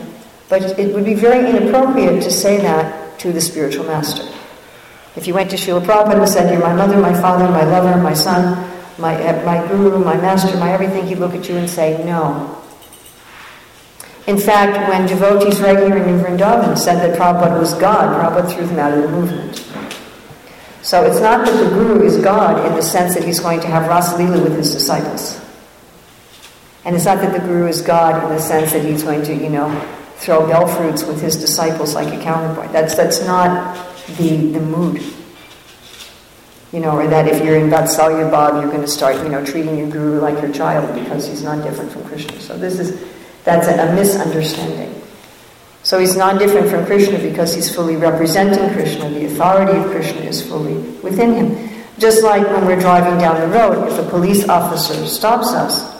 But 0.48 0.78
it 0.78 0.94
would 0.94 1.04
be 1.04 1.14
very 1.14 1.50
inappropriate 1.50 2.22
to 2.22 2.30
say 2.30 2.58
that 2.58 3.18
to 3.18 3.32
the 3.32 3.40
spiritual 3.40 3.86
master. 3.86 4.35
If 5.16 5.26
you 5.26 5.32
went 5.32 5.50
to 5.50 5.56
Srila 5.56 5.84
Prabhupada 5.84 6.20
and 6.20 6.28
said, 6.28 6.52
You're 6.52 6.60
my 6.60 6.74
mother, 6.74 6.98
my 7.00 7.14
father, 7.14 7.48
my 7.50 7.64
lover, 7.64 8.00
my 8.00 8.12
son, 8.12 8.70
my, 8.98 9.14
uh, 9.14 9.44
my 9.44 9.66
guru, 9.66 10.04
my 10.04 10.16
master, 10.16 10.56
my 10.58 10.72
everything, 10.72 11.06
he'd 11.06 11.18
look 11.18 11.34
at 11.34 11.48
you 11.48 11.56
and 11.56 11.68
say, 11.68 12.04
No. 12.04 12.62
In 14.26 14.38
fact, 14.38 14.88
when 14.88 15.06
devotees 15.06 15.60
right 15.60 15.78
here 15.78 15.96
in 15.96 16.06
New 16.06 16.22
Vrindavan 16.22 16.76
said 16.76 16.96
that 16.96 17.18
Prabhupada 17.18 17.58
was 17.58 17.74
God, 17.74 18.14
Prabhupada 18.14 18.52
threw 18.52 18.66
them 18.66 18.78
out 18.78 18.92
of 18.92 19.02
the 19.02 19.08
movement. 19.08 19.64
So 20.82 21.04
it's 21.04 21.20
not 21.20 21.46
that 21.46 21.64
the 21.64 21.70
guru 21.70 22.04
is 22.04 22.18
God 22.18 22.66
in 22.66 22.74
the 22.74 22.82
sense 22.82 23.14
that 23.14 23.24
he's 23.24 23.40
going 23.40 23.60
to 23.60 23.66
have 23.66 23.90
Rasalila 23.90 24.42
with 24.42 24.56
his 24.56 24.72
disciples. 24.72 25.40
And 26.84 26.94
it's 26.94 27.04
not 27.04 27.18
that 27.18 27.32
the 27.32 27.40
guru 27.40 27.66
is 27.66 27.82
God 27.82 28.22
in 28.22 28.30
the 28.30 28.40
sense 28.40 28.72
that 28.72 28.84
he's 28.84 29.02
going 29.02 29.24
to, 29.24 29.34
you 29.34 29.50
know, 29.50 29.68
throw 30.16 30.46
bell 30.46 30.66
fruits 30.68 31.02
with 31.04 31.20
his 31.20 31.36
disciples 31.36 31.94
like 31.94 32.12
a 32.14 32.22
counterpoint. 32.22 32.72
That's, 32.72 32.94
that's 32.94 33.24
not 33.24 33.95
the, 34.18 34.52
the 34.52 34.60
mood. 34.60 35.02
You 36.72 36.80
know, 36.80 36.96
or 36.98 37.06
that 37.06 37.28
if 37.28 37.44
you're 37.44 37.56
in 37.56 37.70
Vatsalya 37.70 38.30
Bhav, 38.30 38.60
you're 38.60 38.70
going 38.70 38.82
to 38.82 38.88
start, 38.88 39.16
you 39.16 39.28
know, 39.28 39.44
treating 39.44 39.78
your 39.78 39.88
guru 39.88 40.20
like 40.20 40.40
your 40.42 40.52
child 40.52 40.94
because 40.94 41.26
he's 41.26 41.42
not 41.42 41.62
different 41.64 41.92
from 41.92 42.04
Krishna. 42.04 42.38
So 42.40 42.58
this 42.58 42.78
is, 42.78 43.04
that's 43.44 43.68
a, 43.68 43.88
a 43.88 43.94
misunderstanding. 43.94 44.92
So 45.82 45.98
he's 45.98 46.16
not 46.16 46.38
different 46.38 46.68
from 46.68 46.84
Krishna 46.84 47.18
because 47.18 47.54
he's 47.54 47.72
fully 47.72 47.96
representing 47.96 48.74
Krishna. 48.74 49.08
The 49.08 49.26
authority 49.26 49.78
of 49.78 49.90
Krishna 49.90 50.22
is 50.22 50.46
fully 50.46 50.74
within 51.00 51.34
him. 51.34 51.84
Just 51.98 52.24
like 52.24 52.42
when 52.48 52.66
we're 52.66 52.80
driving 52.80 53.18
down 53.18 53.40
the 53.40 53.46
road, 53.46 53.88
if 53.88 53.98
a 53.98 54.10
police 54.10 54.48
officer 54.48 55.06
stops 55.06 55.52
us, 55.52 55.96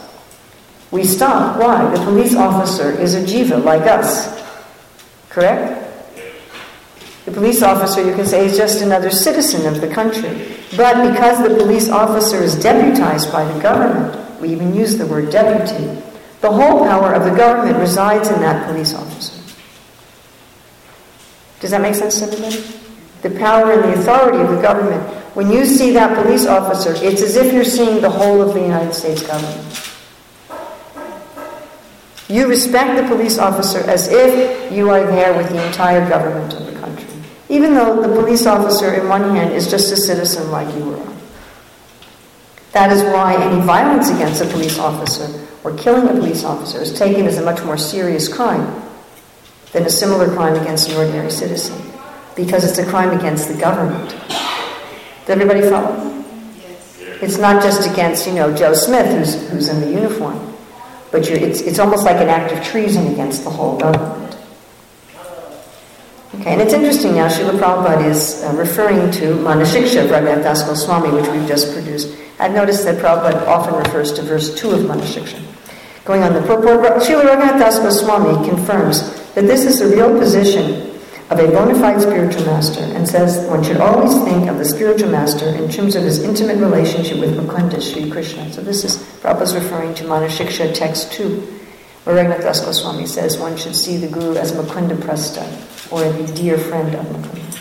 We 0.91 1.03
stop. 1.03 1.57
Why? 1.59 1.89
The 1.93 2.03
police 2.03 2.35
officer 2.35 2.91
is 2.91 3.15
a 3.15 3.21
jiva 3.21 3.63
like 3.63 3.83
us. 3.83 4.41
Correct? 5.29 5.86
The 7.27 7.33
police 7.33 7.61
officer, 7.61 8.01
you 8.07 8.15
can 8.15 8.25
say, 8.25 8.45
is 8.45 8.55
just 8.55 8.81
another 8.81 9.11
citizen 9.11 9.67
of 9.67 9.81
the 9.81 9.93
country. 9.93 10.29
But 10.77 11.11
because 11.11 11.43
the 11.43 11.57
police 11.57 11.89
officer 11.89 12.41
is 12.41 12.55
deputized 12.55 13.33
by 13.33 13.43
the 13.43 13.59
government, 13.59 14.39
we 14.39 14.47
even 14.53 14.73
use 14.73 14.97
the 14.97 15.05
word 15.05 15.29
deputy, 15.29 16.01
the 16.39 16.49
whole 16.49 16.85
power 16.85 17.11
of 17.11 17.25
the 17.25 17.35
government 17.35 17.79
resides 17.79 18.29
in 18.29 18.39
that 18.39 18.65
police 18.65 18.93
officer. 18.93 19.33
Does 21.59 21.71
that 21.71 21.81
make 21.81 21.95
sense 21.95 22.19
to 22.19 22.27
everybody? 22.27 22.63
The 23.23 23.37
power 23.37 23.73
and 23.73 23.83
the 23.83 23.99
authority 23.99 24.37
of 24.37 24.49
the 24.49 24.61
government. 24.61 25.03
When 25.35 25.51
you 25.51 25.65
see 25.65 25.91
that 25.91 26.23
police 26.23 26.45
officer, 26.45 26.93
it's 27.05 27.21
as 27.21 27.35
if 27.35 27.51
you're 27.51 27.65
seeing 27.65 27.99
the 27.99 28.09
whole 28.09 28.41
of 28.41 28.53
the 28.53 28.61
United 28.61 28.93
States 28.93 29.27
government. 29.27 29.83
You 32.29 32.47
respect 32.47 32.95
the 32.95 33.13
police 33.13 33.37
officer 33.37 33.79
as 33.79 34.07
if 34.07 34.71
you 34.71 34.89
are 34.89 35.05
there 35.07 35.35
with 35.35 35.49
the 35.49 35.67
entire 35.67 36.07
government 36.07 36.53
of 36.53 36.67
the. 36.67 36.76
Even 37.49 37.73
though 37.75 38.01
the 38.01 38.09
police 38.09 38.45
officer, 38.45 38.93
in 38.93 39.07
one 39.07 39.35
hand, 39.35 39.53
is 39.53 39.69
just 39.69 39.91
a 39.91 39.97
citizen 39.97 40.51
like 40.51 40.67
you 40.75 40.95
I. 40.95 41.17
That 42.73 42.91
is 42.91 43.01
why 43.03 43.35
any 43.35 43.61
violence 43.61 44.09
against 44.09 44.41
a 44.41 44.45
police 44.45 44.77
officer 44.77 45.47
or 45.63 45.75
killing 45.77 46.07
a 46.07 46.11
police 46.19 46.43
officer 46.43 46.79
is 46.79 46.97
taken 46.97 47.25
as 47.25 47.37
a 47.37 47.43
much 47.43 47.63
more 47.63 47.77
serious 47.77 48.27
crime 48.27 48.83
than 49.71 49.83
a 49.83 49.89
similar 49.89 50.27
crime 50.33 50.55
against 50.55 50.89
an 50.89 50.97
ordinary 50.97 51.31
citizen, 51.31 51.81
because 52.35 52.63
it's 52.63 52.77
a 52.77 52.85
crime 52.89 53.17
against 53.17 53.47
the 53.47 53.57
government. 53.57 54.09
Does 54.09 55.29
everybody 55.29 55.61
follow? 55.61 55.95
Yes. 56.57 56.99
It's 57.21 57.37
not 57.37 57.63
just 57.63 57.89
against, 57.89 58.27
you 58.27 58.33
know, 58.33 58.55
Joe 58.55 58.73
Smith 58.73 59.07
who's, 59.07 59.49
who's 59.49 59.69
in 59.69 59.81
the 59.81 59.89
uniform, 59.89 60.53
but 61.11 61.27
it's, 61.27 61.61
it's 61.61 61.79
almost 61.79 62.05
like 62.05 62.17
an 62.17 62.29
act 62.29 62.53
of 62.53 62.63
treason 62.63 63.07
against 63.07 63.43
the 63.43 63.49
whole 63.49 63.77
government. 63.77 64.26
Okay, 66.39 66.53
and 66.53 66.61
it's 66.61 66.73
interesting 66.73 67.15
now, 67.15 67.27
Srila 67.27 67.57
Prabhupada 67.57 68.05
is 68.05 68.43
uh, 68.43 68.53
referring 68.53 69.09
to 69.11 69.33
Manashiksha 69.41 70.07
Raghunath 70.07 70.43
Das 70.43 70.61
Goswami, 70.63 71.09
which 71.09 71.27
we've 71.29 71.47
just 71.47 71.73
produced. 71.73 72.15
I've 72.37 72.53
noticed 72.53 72.83
that 72.85 73.01
Prabhupada 73.01 73.47
often 73.47 73.73
refers 73.73 74.13
to 74.13 74.21
verse 74.21 74.53
2 74.53 74.69
of 74.69 74.81
Manashiksha. 74.81 75.41
Going 76.05 76.21
on 76.21 76.33
the 76.33 76.41
purport, 76.41 77.01
Srila 77.01 77.23
Raghunath 77.23 77.57
Das 77.57 77.79
Goswami 77.79 78.47
confirms 78.47 79.01
that 79.33 79.47
this 79.47 79.65
is 79.65 79.79
the 79.79 79.87
real 79.87 80.17
position 80.19 80.95
of 81.31 81.39
a 81.39 81.47
bona 81.47 81.73
fide 81.73 82.01
spiritual 82.01 82.45
master 82.45 82.81
and 82.81 83.07
says 83.07 83.43
one 83.49 83.63
should 83.63 83.77
always 83.77 84.13
think 84.23 84.47
of 84.47 84.59
the 84.59 84.65
spiritual 84.65 85.09
master 85.09 85.47
in 85.47 85.69
terms 85.71 85.95
of 85.95 86.03
his 86.03 86.21
intimate 86.21 86.57
relationship 86.57 87.17
with 87.19 87.35
Mukunda, 87.35 87.81
Sri 87.81 88.11
Krishna. 88.11 88.53
So 88.53 88.61
this 88.61 88.83
is, 88.83 88.97
Prabhupada's 89.21 89.55
referring 89.55 89.95
to 89.95 90.03
Manashiksha 90.03 90.75
text 90.75 91.11
2 91.13 91.57
where 92.07 92.23
Raghunath 92.23 92.41
Das 92.41 92.61
Goswami 92.63 93.05
says 93.05 93.37
one 93.37 93.57
should 93.57 93.75
see 93.75 93.97
the 93.97 94.07
Guru 94.07 94.37
as 94.37 94.53
Mukunda 94.53 94.95
Prestha, 94.95 95.43
or 95.91 96.03
the 96.11 96.33
dear 96.33 96.57
friend 96.57 96.93
of 96.95 97.05
Mukunda. 97.05 97.59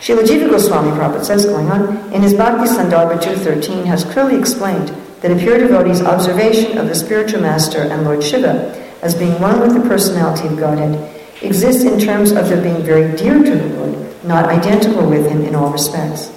Srila 0.00 0.22
Jiva 0.24 0.48
Goswami 0.48 0.90
Prabhupada 0.90 1.24
says, 1.24 1.44
going 1.44 1.70
on, 1.70 2.12
in 2.12 2.22
his 2.22 2.34
Bhakti 2.34 2.70
Sandarbha 2.70 3.18
2.13 3.18 3.84
has 3.84 4.04
clearly 4.04 4.38
explained 4.38 4.88
that 5.22 5.32
a 5.32 5.36
pure 5.36 5.58
devotee's 5.58 6.00
observation 6.00 6.78
of 6.78 6.88
the 6.88 6.94
spiritual 6.94 7.40
master 7.40 7.82
and 7.82 8.04
Lord 8.04 8.22
Shiva 8.22 8.74
as 9.02 9.14
being 9.14 9.40
one 9.40 9.60
with 9.60 9.74
the 9.74 9.88
personality 9.88 10.46
of 10.46 10.58
Godhead 10.58 10.94
exists 11.42 11.84
in 11.84 11.98
terms 11.98 12.30
of 12.30 12.48
their 12.48 12.62
being 12.62 12.82
very 12.82 13.16
dear 13.16 13.42
to 13.42 13.50
the 13.50 13.76
Lord, 13.76 14.24
not 14.24 14.44
identical 14.46 15.08
with 15.08 15.28
him 15.28 15.42
in 15.42 15.54
all 15.54 15.70
respects. 15.70 16.32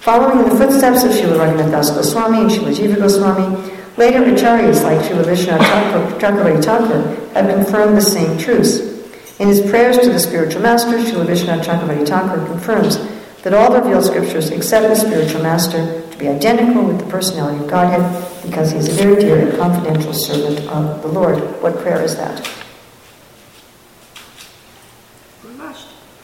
Following 0.00 0.44
in 0.44 0.48
the 0.48 0.56
footsteps 0.56 1.02
of 1.04 1.10
Srila 1.10 1.38
Raghunath 1.38 1.94
Goswami 1.94 2.40
and 2.42 2.50
Srila 2.50 2.74
Jiva 2.74 2.96
Goswami, 2.96 3.78
Later 3.98 4.20
acharyas 4.20 4.84
like 4.84 5.00
Srila 5.00 5.24
Chakravarti 6.20 6.62
Thakur 6.62 7.32
have 7.34 7.50
confirmed 7.52 7.96
the 7.96 8.00
same 8.00 8.38
truths. 8.38 8.97
In 9.38 9.46
his 9.46 9.60
prayers 9.70 9.98
to 9.98 10.10
the 10.10 10.18
spiritual 10.18 10.62
master, 10.62 10.98
Srila 10.98 11.26
Vishwanath 11.26 11.64
Chakravarti 11.64 12.08
Thakur 12.08 12.44
confirms 12.46 12.98
that 13.42 13.54
all 13.54 13.70
the 13.72 13.80
revealed 13.80 14.04
scriptures 14.04 14.50
accept 14.50 14.88
the 14.88 14.96
spiritual 14.96 15.42
master 15.42 16.02
to 16.10 16.18
be 16.18 16.26
identical 16.26 16.82
with 16.82 16.98
the 16.98 17.06
personality 17.06 17.62
of 17.62 17.70
Godhead 17.70 18.02
because 18.42 18.72
he 18.72 18.78
is 18.78 18.88
a 18.88 18.92
very 18.92 19.20
dear 19.20 19.48
and 19.48 19.56
confidential 19.56 20.12
servant 20.12 20.68
of 20.68 21.02
the 21.02 21.08
Lord. 21.08 21.38
What 21.62 21.78
prayer 21.78 22.02
is 22.02 22.16
that? 22.16 22.50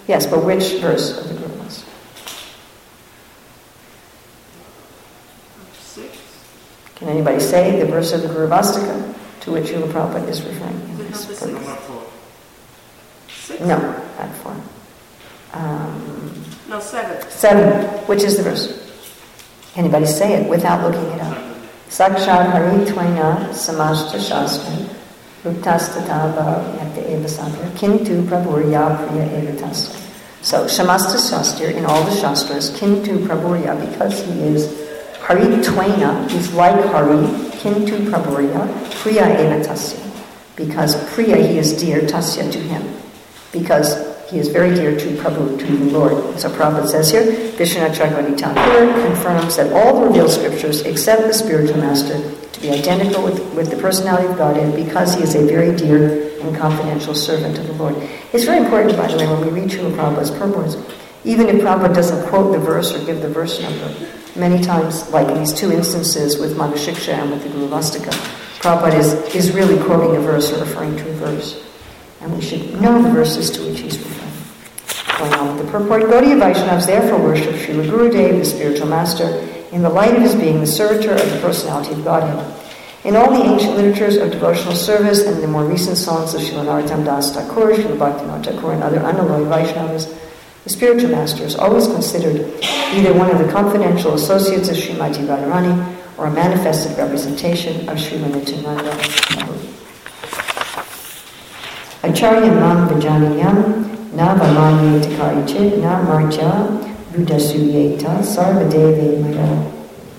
Yes, 0.09 0.27
but 0.27 0.45
which 0.45 0.81
verse 0.81 1.17
of 1.17 1.29
the 1.29 1.35
Guru 1.35 1.57
Master? 1.57 1.91
Can 6.97 7.09
anybody 7.09 7.39
say 7.39 7.79
the 7.79 7.87
verse 7.87 8.13
of 8.13 8.23
the 8.23 8.29
Gurvastaka 8.29 9.15
to 9.43 9.53
which 9.53 9.67
Srila 9.67 9.93
Prabhupada 9.93 10.29
is 10.29 10.43
referring? 10.43 11.94
Six. 13.45 13.61
no, 13.61 13.79
not 13.79 14.35
four. 14.37 14.57
Um, 15.53 16.45
no, 16.69 16.81
seven. 16.81 17.31
Seven. 17.31 17.85
Which 18.07 18.23
is 18.23 18.37
the 18.39 18.43
verse? 18.43 18.81
Anybody 19.77 20.07
say 20.07 20.35
it 20.35 20.49
without 20.49 20.83
looking 20.83 21.05
it 21.13 21.21
up? 21.21 21.37
Sakshat 21.89 22.51
Hari 22.51 22.85
Twaina 22.87 23.51
Samashta 23.51 24.19
Shastra 24.19 24.75
Ruptastatava 25.45 26.77
Yakta 26.79 27.11
Eva 27.11 27.29
Sadhya 27.29 27.71
Kintu 27.77 28.25
Prabhurya 28.25 29.07
Priya 29.07 29.27
Evatastra. 29.29 30.01
So 30.43 30.65
Shamasta 30.65 31.19
Shastra 31.31 31.71
in 31.71 31.85
all 31.87 32.03
the 32.05 32.17
Shastras, 32.17 32.71
Kintu 32.79 33.27
Prabhurya, 33.27 33.79
because 33.91 34.23
he 34.27 34.41
is 34.41 34.85
Hari 35.21 35.45
Twaina 35.63 36.31
is 36.33 36.53
like 36.53 36.85
Hari, 36.93 37.17
Kintu 37.57 38.11
Prabhurya, 38.11 38.69
Priya 39.01 39.25
Eva 39.41 39.65
Tasya. 39.65 39.99
Because 40.55 40.97
Priya, 41.15 41.37
he 41.37 41.57
is 41.57 41.73
dear, 41.81 42.03
Tasya 42.03 42.53
to 42.53 42.59
him. 42.59 42.83
Because 43.55 44.15
he 44.31 44.39
is 44.39 44.49
very 44.49 44.75
dear 44.75 44.99
to 44.99 45.07
Prabhu, 45.17 45.59
to 45.59 45.77
the 45.77 45.91
Lord. 45.97 46.41
So 46.41 46.51
Prabhupada 46.51 46.89
says 46.89 47.11
here, 47.11 47.23
Vishwanath 47.55 47.95
Chakravarti 47.95 49.07
confirms 49.07 49.57
that 49.57 49.73
all 49.73 50.01
the 50.01 50.07
revealed 50.09 50.31
scriptures 50.31 50.81
accept 50.83 51.23
the 51.23 51.33
spiritual 51.33 51.79
master 51.79 52.19
to 52.51 52.61
be 52.61 52.71
identical 52.71 53.23
with, 53.23 53.39
with 53.55 53.71
the 53.71 53.77
personality 53.77 54.27
of 54.27 54.37
Godhead 54.37 54.75
because 54.75 55.15
he 55.15 55.23
is 55.23 55.37
a 55.37 55.47
very 55.47 55.77
dear 55.77 56.31
and 56.41 56.57
confidential 56.57 57.15
servant 57.15 57.59
of 57.59 57.67
the 57.69 57.75
Lord. 57.75 57.95
It's 58.33 58.45
very 58.45 58.59
important, 58.59 58.97
by 58.97 59.07
the 59.07 59.17
way, 59.19 59.27
when 59.27 59.41
we 59.41 59.61
read 59.61 59.71
Srila 59.71 59.95
Prabhupada's 59.95 60.31
purports, 60.33 60.77
even 61.25 61.49
if 61.49 61.63
Prabhupada 61.63 61.95
doesn't 61.95 62.29
quote 62.29 62.53
the 62.53 62.59
verse 62.59 62.93
or 62.93 63.05
give 63.05 63.23
the 63.23 63.29
verse 63.29 63.61
number, 63.63 63.95
many 64.37 64.63
times, 64.63 65.09
like 65.11 65.29
in 65.29 65.39
these 65.39 65.53
two 65.53 65.71
instances 65.71 66.39
with 66.39 66.57
Manashiksha 66.57 67.13
and 67.13 67.31
with 67.31 67.43
the 67.45 67.51
Gurvastaka, 67.51 68.11
Prabhupada 68.59 68.99
is, 68.99 69.13
is 69.35 69.55
really 69.55 69.83
quoting 69.85 70.17
a 70.17 70.21
verse 70.21 70.51
or 70.53 70.61
referring 70.61 70.97
to 70.97 71.09
a 71.09 71.13
verse. 71.15 71.63
And 72.25 72.35
we 72.35 72.41
should 72.41 72.81
know 72.81 73.03
the 73.03 73.11
verses 73.11 73.51
to 73.51 73.61
which 73.69 73.81
he's 73.81 73.99
referring. 73.99 75.19
Going 75.19 75.35
on 75.35 75.57
with 75.57 75.67
the 75.67 75.71
purport, 75.71 76.05
Gaudiya 76.05 76.41
Vaishnavas 76.41 76.87
therefore 76.87 77.21
worship 77.21 77.55
Srila 77.55 77.87
Gurudev, 77.87 78.39
the 78.39 78.45
spiritual 78.47 78.87
master, 78.87 79.47
in 79.73 79.83
the 79.83 79.91
light 79.91 80.17
of 80.17 80.23
his 80.23 80.35
being 80.35 80.61
the 80.61 80.67
servitor 80.67 81.13
of 81.13 81.31
the 81.31 81.39
personality 81.41 81.93
of 81.93 82.03
Godhead. 82.03 82.63
In 83.05 83.15
all 83.15 83.31
the 83.31 83.45
ancient 83.45 83.77
literatures 83.77 84.17
of 84.17 84.31
devotional 84.31 84.75
service 84.75 85.27
and 85.27 85.43
the 85.43 85.47
more 85.47 85.67
recent 85.67 85.99
songs 85.99 86.33
of 86.33 86.41
Srila 86.41 86.65
Narottam 86.65 87.05
Das 87.05 87.35
Thakur, 87.35 87.75
Srila 87.75 87.99
Bhaktivinoda 87.99 88.43
Thakur, 88.43 88.73
and 88.73 88.83
other 88.83 89.01
unalloyed 89.01 89.47
Vaishnavas, 89.49 90.09
the 90.65 90.71
spiritual 90.71 91.11
master 91.11 91.45
is 91.45 91.55
always 91.55 91.87
considered 91.89 92.41
either 92.95 93.13
one 93.13 93.31
of 93.31 93.39
the 93.39 93.53
confidential 93.53 94.15
associates 94.15 94.71
of 94.71 94.77
Srimati 94.77 95.27
Radharani 95.27 95.95
or 96.17 96.29
a 96.29 96.31
manifested 96.31 96.97
representation 96.97 97.87
of 97.87 97.99
Srila 97.99 98.33
Nityananda 98.33 98.97
Acharya 102.05 102.53
Mam 102.53 102.87
Vajaniyam 102.87 104.13
Na 104.13 104.37
Vamanye 104.37 105.01
Takarichit 105.01 105.81
Na 105.81 106.03
Marja 106.05 106.69
Buddhasuyeta 107.13 108.21
Sarvadeve 108.21 109.21
Maya 109.23 109.73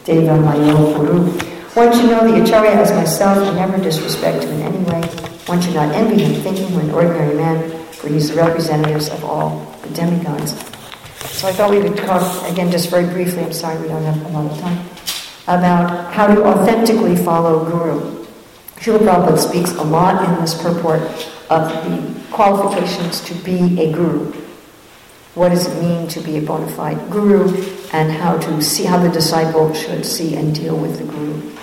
Deva 0.04 0.36
Mayo 0.36 0.98
Guru. 0.98 1.30
One 1.76 1.94
should 1.94 2.10
know 2.10 2.28
the 2.28 2.42
Acharya 2.42 2.72
as 2.72 2.92
myself 2.92 3.38
and 3.38 3.58
never 3.58 3.78
disrespect 3.78 4.44
him 4.44 4.54
in 4.54 4.62
any 4.64 4.84
way. 4.86 5.02
One 5.46 5.62
should 5.62 5.76
not 5.76 5.94
envy 5.94 6.24
him, 6.24 6.42
thinking 6.42 6.70
him 6.70 6.90
an 6.90 6.90
ordinary 6.90 7.36
man, 7.36 7.70
for 7.92 8.08
he 8.08 8.16
is 8.16 8.30
the 8.32 8.38
representatives 8.38 9.10
of 9.10 9.24
all 9.24 9.78
the 9.84 9.90
demigods. 9.90 10.54
So 11.38 11.48
I 11.48 11.52
thought 11.52 11.70
we 11.70 11.80
would 11.80 11.98
talk, 11.98 12.50
again, 12.50 12.72
just 12.72 12.90
very 12.90 13.06
briefly, 13.06 13.44
I'm 13.44 13.54
sorry 13.54 13.80
we 13.80 13.90
don't 13.90 14.04
have 14.04 14.26
a 14.26 14.30
lot 14.30 14.52
of 14.52 14.58
time, 14.60 14.80
about 15.44 16.14
how 16.14 16.34
to 16.34 16.46
authentically 16.46 17.16
follow 17.16 17.64
Guru. 17.64 18.26
Srila 18.78 19.00
Prabhupada 19.00 19.38
speaks 19.38 19.72
a 19.74 19.84
lot 19.84 20.28
in 20.28 20.42
this 20.42 20.60
purport 20.60 21.02
of 21.50 21.70
the 21.86 22.22
qualifications 22.32 23.22
to 23.22 23.34
be 23.44 23.82
a 23.82 23.92
Guru. 23.92 24.32
What 25.36 25.50
does 25.50 25.68
it 25.68 25.82
mean 25.82 26.08
to 26.10 26.22
be 26.22 26.38
a 26.38 26.42
bona 26.42 26.72
fide 26.72 27.10
Guru, 27.10 27.50
and 27.96 28.12
how 28.12 28.38
to 28.38 28.62
see 28.62 28.84
how 28.84 28.98
the 28.98 29.10
disciple 29.10 29.74
should 29.74 30.06
see 30.06 30.36
and 30.36 30.54
deal 30.54 30.78
with 30.78 30.98
the 30.98 31.06
Guru. 31.06 31.56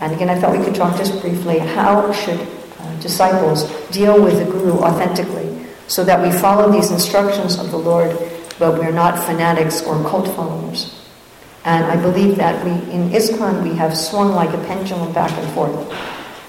And 0.00 0.12
again, 0.12 0.28
I 0.28 0.38
thought 0.38 0.56
we 0.56 0.64
could 0.64 0.74
talk 0.74 0.96
just 0.96 1.20
briefly 1.20 1.58
how 1.58 2.12
should 2.12 2.40
uh, 2.78 3.00
disciples 3.00 3.64
deal 3.90 4.22
with 4.22 4.38
the 4.38 4.44
Guru 4.44 4.78
authentically 4.78 5.66
so 5.88 6.04
that 6.04 6.20
we 6.20 6.30
follow 6.38 6.70
these 6.70 6.90
instructions 6.90 7.58
of 7.58 7.70
the 7.70 7.76
Lord, 7.76 8.16
but 8.58 8.78
we're 8.78 8.92
not 8.92 9.18
fanatics 9.18 9.82
or 9.82 10.00
cult 10.08 10.28
followers. 10.36 11.00
And 11.64 11.84
I 11.86 11.96
believe 11.96 12.36
that 12.36 12.64
we, 12.64 12.72
in 12.92 13.10
ISKCON, 13.10 13.62
we 13.62 13.74
have 13.74 13.96
swung 13.96 14.32
like 14.32 14.50
a 14.50 14.58
pendulum 14.66 15.12
back 15.12 15.30
and 15.32 15.52
forth. 15.54 15.74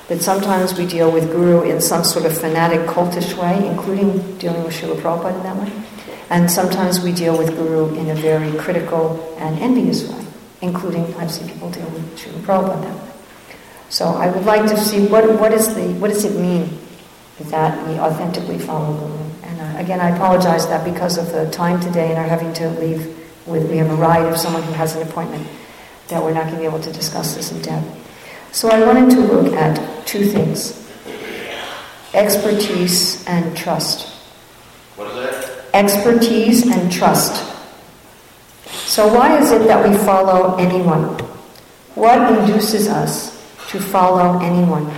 That 0.08 0.22
sometimes 0.22 0.78
we 0.78 0.86
deal 0.86 1.12
with 1.12 1.32
Guru 1.32 1.64
in 1.64 1.82
some 1.82 2.04
sort 2.04 2.26
of 2.26 2.38
fanatic 2.38 2.82
cultish 2.82 3.36
way, 3.36 3.68
including 3.68 4.38
dealing 4.38 4.64
with 4.64 4.74
Srila 4.74 4.98
Prabhupada 4.98 5.36
in 5.36 5.44
that 5.44 5.58
way. 5.58 5.72
And 6.30 6.50
sometimes 6.50 7.00
we 7.00 7.12
deal 7.12 7.38
with 7.38 7.50
Guru 7.56 7.96
in 7.96 8.10
a 8.10 8.16
very 8.16 8.56
critical 8.58 9.36
and 9.40 9.58
envious 9.60 10.08
way, 10.08 10.24
including 10.62 11.14
I've 11.16 11.32
seen 11.32 11.50
people 11.50 11.72
deal 11.72 11.90
with 11.90 12.20
Srila 12.20 12.42
Prabhupada 12.42 12.82
that 12.84 12.96
way. 12.96 13.12
So 13.90 14.06
I 14.06 14.30
would 14.30 14.46
like 14.46 14.70
to 14.70 14.78
see 14.78 15.08
what, 15.08 15.40
what, 15.40 15.52
is 15.52 15.74
the, 15.74 15.88
what 16.00 16.10
does 16.10 16.24
it 16.24 16.40
mean 16.40 16.80
that 17.40 17.88
we 17.88 18.00
authentically 18.00 18.60
follow 18.60 18.94
Guru. 18.98 19.26
And 19.44 19.62
uh, 19.62 19.80
again, 19.80 20.00
I 20.00 20.10
apologize 20.10 20.68
that 20.68 20.86
because 20.86 21.18
of 21.18 21.32
the 21.32 21.50
time 21.50 21.80
today 21.80 22.10
and 22.10 22.18
our 22.18 22.28
having 22.28 22.54
to 22.54 22.70
leave 22.80 23.08
with, 23.46 23.70
we 23.70 23.78
have 23.78 23.90
a 23.90 23.96
ride 23.96 24.26
of 24.26 24.38
someone 24.38 24.64
who 24.64 24.74
has 24.74 24.96
an 24.96 25.08
appointment, 25.08 25.48
that 26.08 26.22
we're 26.22 26.34
not 26.34 26.44
going 26.44 26.56
to 26.56 26.60
be 26.60 26.66
able 26.66 26.82
to 26.82 26.92
discuss 26.92 27.36
this 27.36 27.52
in 27.52 27.62
depth. 27.62 28.05
So 28.56 28.70
I 28.70 28.80
wanted 28.86 29.10
to 29.10 29.20
look 29.20 29.52
at 29.52 30.08
two 30.08 30.24
things 30.28 30.82
expertise 32.14 33.22
and 33.28 33.56
trust. 33.58 34.08
What 34.96 35.12
is 35.12 35.16
that? 35.16 35.66
Expertise 35.74 36.66
and 36.66 36.90
trust. 36.90 37.44
So, 38.88 39.14
why 39.14 39.38
is 39.40 39.52
it 39.52 39.68
that 39.68 39.86
we 39.86 39.98
follow 39.98 40.56
anyone? 40.56 41.20
What 41.96 42.32
induces 42.32 42.88
us 42.88 43.36
to 43.72 43.80
follow 43.82 44.40
anyone? 44.40 44.90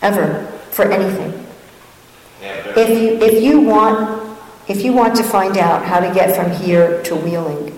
Ever, 0.00 0.46
for 0.70 0.84
anything. 0.84 1.34
If 2.40 2.90
you, 2.90 3.18
if 3.20 3.42
you 3.42 3.60
want, 3.60 4.38
if 4.68 4.84
you 4.84 4.92
want 4.92 5.16
to 5.16 5.24
find 5.24 5.58
out 5.58 5.84
how 5.84 5.98
to 5.98 6.14
get 6.14 6.36
from 6.36 6.52
here 6.52 7.02
to 7.02 7.16
Wheeling, 7.16 7.76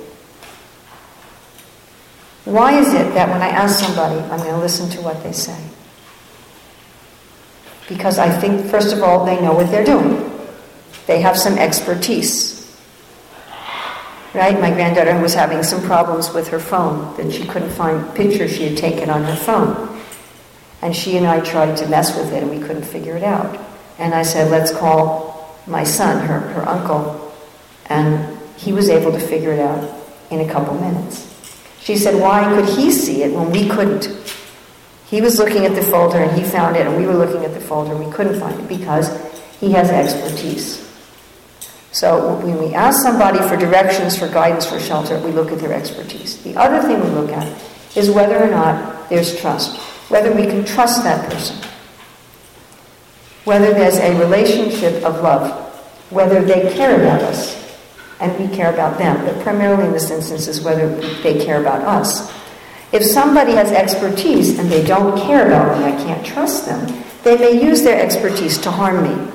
why 2.45 2.79
is 2.79 2.95
it 2.95 3.15
that 3.15 3.29
when 3.29 3.43
I 3.43 3.49
ask 3.49 3.85
somebody, 3.85 4.19
I'm 4.19 4.39
going 4.39 4.55
to 4.55 4.59
listen 4.59 4.89
to 4.91 5.03
what 5.03 5.23
they 5.23 5.33
say? 5.33 5.59
Because 7.89 8.19
I 8.19 8.31
think, 8.31 8.67
first 8.71 8.93
of 8.93 9.03
all, 9.03 9.25
they 9.25 9.41
know 9.41 9.53
what 9.53 9.71
they're 9.71 9.85
doing. 9.85 10.31
They 11.07 11.21
have 11.21 11.37
some 11.37 11.59
expertise. 11.59 12.59
Right? 14.33 14.59
My 14.61 14.71
granddaughter 14.71 15.19
was 15.21 15.35
having 15.35 15.63
some 15.65 15.83
problems 15.83 16.33
with 16.33 16.49
her 16.49 16.61
phone, 16.61 17.17
that 17.17 17.33
she 17.33 17.45
couldn't 17.45 17.71
find 17.71 18.15
pictures 18.15 18.55
she 18.55 18.69
had 18.69 18.79
taken 18.79 19.11
on 19.11 19.25
her 19.25 19.37
phone. 19.37 20.01
And 20.83 20.95
she 20.95 21.17
and 21.17 21.27
I 21.27 21.41
tried 21.41 21.77
to 21.79 21.89
mess 21.89 22.17
with 22.17 22.33
it, 22.33 22.43
and 22.43 22.51
we 22.51 22.65
couldn't 22.65 22.85
figure 22.85 23.17
it 23.17 23.25
out. 23.25 23.59
And 23.99 24.15
I 24.15 24.23
said, 24.23 24.51
let's 24.51 24.71
call 24.71 25.61
my 25.67 25.85
son, 25.85 26.27
her, 26.27 26.41
her 26.41 26.69
uncle. 26.69 27.35
And 27.87 28.39
he 28.57 28.73
was 28.73 28.89
able 28.89 29.13
to 29.13 29.21
figure 29.21 29.53
it 29.53 29.61
out 29.61 30.01
in 30.31 30.41
a 30.41 30.51
couple 30.51 30.75
minutes. 30.75 31.27
She 31.81 31.97
said, 31.97 32.21
why 32.21 32.45
could 32.55 32.69
he 32.69 32.93
see 32.93 33.23
it 33.23 33.33
when 33.33 33.51
we 33.51 33.69
couldn't? 33.69 34.07
He 35.07 35.21
was 35.21 35.39
looking 35.39 35.65
at 35.65 35.75
the 35.75 35.83
folder 35.83 36.19
and 36.19 36.39
he 36.39 36.45
found 36.45 36.77
it, 36.77 36.87
and 36.87 36.97
we 36.97 37.07
were 37.07 37.15
looking 37.15 37.45
at 37.45 37.55
the 37.55 37.61
folder 37.61 37.93
and 37.93 38.05
we 38.05 38.13
couldn't 38.13 38.39
find 38.39 38.59
it 38.61 38.69
because 38.69 39.09
he 39.59 39.73
has 39.73 39.91
expertise. 39.91 40.87
So 41.93 42.37
when 42.39 42.59
we 42.59 42.75
ask 42.75 43.03
somebody 43.03 43.39
for 43.49 43.57
directions, 43.57 44.17
for 44.17 44.29
guidance, 44.29 44.67
for 44.67 44.79
shelter, 44.79 45.19
we 45.21 45.33
look 45.33 45.51
at 45.51 45.59
their 45.59 45.73
expertise. 45.73 46.41
The 46.43 46.55
other 46.57 46.81
thing 46.87 47.01
we 47.01 47.11
look 47.11 47.31
at 47.31 47.61
is 47.97 48.11
whether 48.11 48.41
or 48.41 48.51
not 48.51 49.09
there's 49.09 49.39
trust, 49.41 49.79
whether 50.11 50.33
we 50.33 50.45
can 50.45 50.65
trust 50.65 51.03
that 51.03 51.33
person 51.33 51.57
whether 53.45 53.73
there's 53.73 53.97
a 53.97 54.17
relationship 54.19 55.03
of 55.03 55.23
love, 55.23 55.51
whether 56.11 56.43
they 56.43 56.73
care 56.75 57.01
about 57.01 57.23
us 57.23 57.60
and 58.21 58.39
we 58.39 58.55
care 58.55 58.73
about 58.73 58.99
them, 58.99 59.25
but 59.25 59.41
primarily 59.43 59.87
in 59.87 59.93
this 59.93 60.11
instance 60.11 60.47
is 60.47 60.61
whether 60.61 60.89
they 61.23 61.45
care 61.45 61.61
about 61.61 61.81
us. 61.83 62.31
If 62.93 63.05
somebody 63.05 63.53
has 63.53 63.73
expertise 63.73 64.59
and 64.59 64.71
they 64.71 64.85
don't 64.85 65.19
care 65.21 65.47
about 65.47 65.79
me, 65.79 65.85
I 65.85 65.93
can't 65.93 66.25
trust 66.25 66.67
them, 66.67 67.05
they 67.23 67.37
may 67.37 67.63
use 67.63 67.83
their 67.83 68.01
expertise 68.01 68.59
to 68.59 68.71
harm 68.71 69.03
me. 69.05 69.33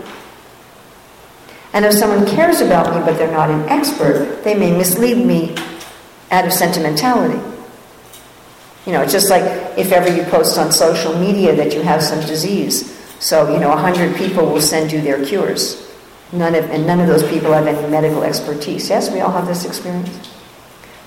And 1.74 1.84
if 1.84 1.94
someone 1.94 2.26
cares 2.26 2.62
about 2.62 2.96
me 2.96 3.02
but 3.06 3.18
they're 3.18 3.32
not 3.32 3.50
an 3.50 3.68
expert, 3.70 4.44
they 4.44 4.56
may 4.56 4.76
mislead 4.76 5.26
me 5.26 5.56
out 6.32 6.46
of 6.46 6.54
sentimentality. 6.54 7.42
You 8.86 8.92
know, 8.92 9.02
it's 9.02 9.14
just 9.14 9.30
like 9.30 9.44
if 9.78 9.92
ever 9.92 10.16
you 10.16 10.24
post 10.24 10.58
on 10.58 10.72
social 10.72 11.18
media 11.18 11.56
that 11.56 11.74
you 11.74 11.82
have 11.82 12.04
some 12.04 12.20
disease, 12.22 12.94
so, 13.20 13.52
you 13.52 13.60
know, 13.60 13.70
100 13.70 14.16
people 14.16 14.46
will 14.46 14.62
send 14.62 14.92
you 14.92 15.02
their 15.02 15.26
cures. 15.26 15.85
None 16.32 16.56
of, 16.56 16.66
and 16.72 16.88
none 16.88 17.00
of 17.00 17.08
those 17.08 17.28
people 17.30 17.54
have 17.54 17.68
any 17.68 17.88
medical 17.90 18.24
expertise. 18.24 18.90
Yes, 18.90 19.12
we 19.12 19.22
all 19.22 19.32
have 19.32 19.48
this 19.48 19.66
experience. 19.66 20.32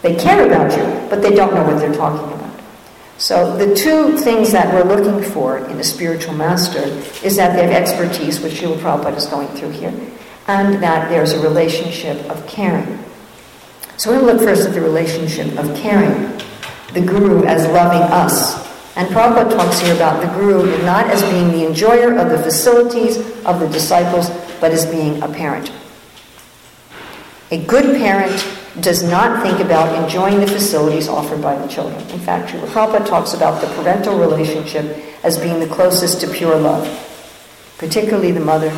They 0.02 0.14
care 0.14 0.46
about 0.46 0.70
you, 0.76 1.08
but 1.10 1.22
they 1.22 1.34
don't 1.34 1.52
know 1.54 1.64
what 1.64 1.78
they're 1.78 1.94
talking 1.94 2.32
about. 2.32 2.48
So 3.18 3.56
the 3.56 3.74
two 3.74 4.16
things 4.16 4.52
that 4.52 4.72
we're 4.72 4.84
looking 4.84 5.28
for 5.32 5.58
in 5.58 5.80
a 5.80 5.84
spiritual 5.84 6.34
master 6.34 6.82
is 7.26 7.34
that 7.34 7.56
they 7.56 7.62
have 7.64 7.72
expertise, 7.72 8.40
which 8.40 8.54
Srila 8.54 8.76
Prabhupada 8.76 9.16
is 9.16 9.26
going 9.26 9.48
through 9.48 9.70
here, 9.70 9.92
and 10.46 10.80
that 10.82 11.08
there's 11.08 11.32
a 11.32 11.40
relationship 11.42 12.16
of 12.30 12.46
caring. 12.46 13.04
So 13.96 14.12
we're 14.12 14.20
going 14.20 14.36
to 14.36 14.44
look 14.44 14.48
first 14.48 14.68
at 14.68 14.74
the 14.74 14.80
relationship 14.80 15.58
of 15.58 15.74
caring. 15.76 16.40
The 16.94 17.00
Guru 17.00 17.44
as 17.44 17.66
loving 17.66 18.02
us, 18.02 18.66
and 18.96 19.08
Prabhupada 19.08 19.50
talks 19.50 19.80
here 19.80 19.94
about 19.94 20.22
the 20.22 20.28
Guru 20.38 20.80
not 20.84 21.06
as 21.08 21.20
being 21.24 21.48
the 21.48 21.66
enjoyer 21.66 22.16
of 22.16 22.30
the 22.30 22.38
facilities 22.38 23.18
of 23.44 23.58
the 23.58 23.68
disciples, 23.68 24.30
but 24.60 24.72
as 24.72 24.86
being 24.86 25.22
a 25.22 25.28
parent. 25.28 25.72
A 27.50 27.64
good 27.64 27.96
parent 27.96 28.46
does 28.80 29.02
not 29.02 29.42
think 29.42 29.60
about 29.60 30.04
enjoying 30.04 30.40
the 30.40 30.46
facilities 30.46 31.08
offered 31.08 31.40
by 31.40 31.56
the 31.56 31.66
children. 31.66 31.98
In 32.10 32.20
fact, 32.20 32.50
Srila 32.50 32.66
Prabhupada 32.66 33.06
talks 33.06 33.32
about 33.32 33.60
the 33.60 33.66
parental 33.74 34.18
relationship 34.18 34.84
as 35.24 35.38
being 35.38 35.58
the 35.58 35.66
closest 35.66 36.20
to 36.20 36.28
pure 36.28 36.56
love, 36.56 36.86
particularly 37.78 38.32
the 38.32 38.40
mother, 38.40 38.70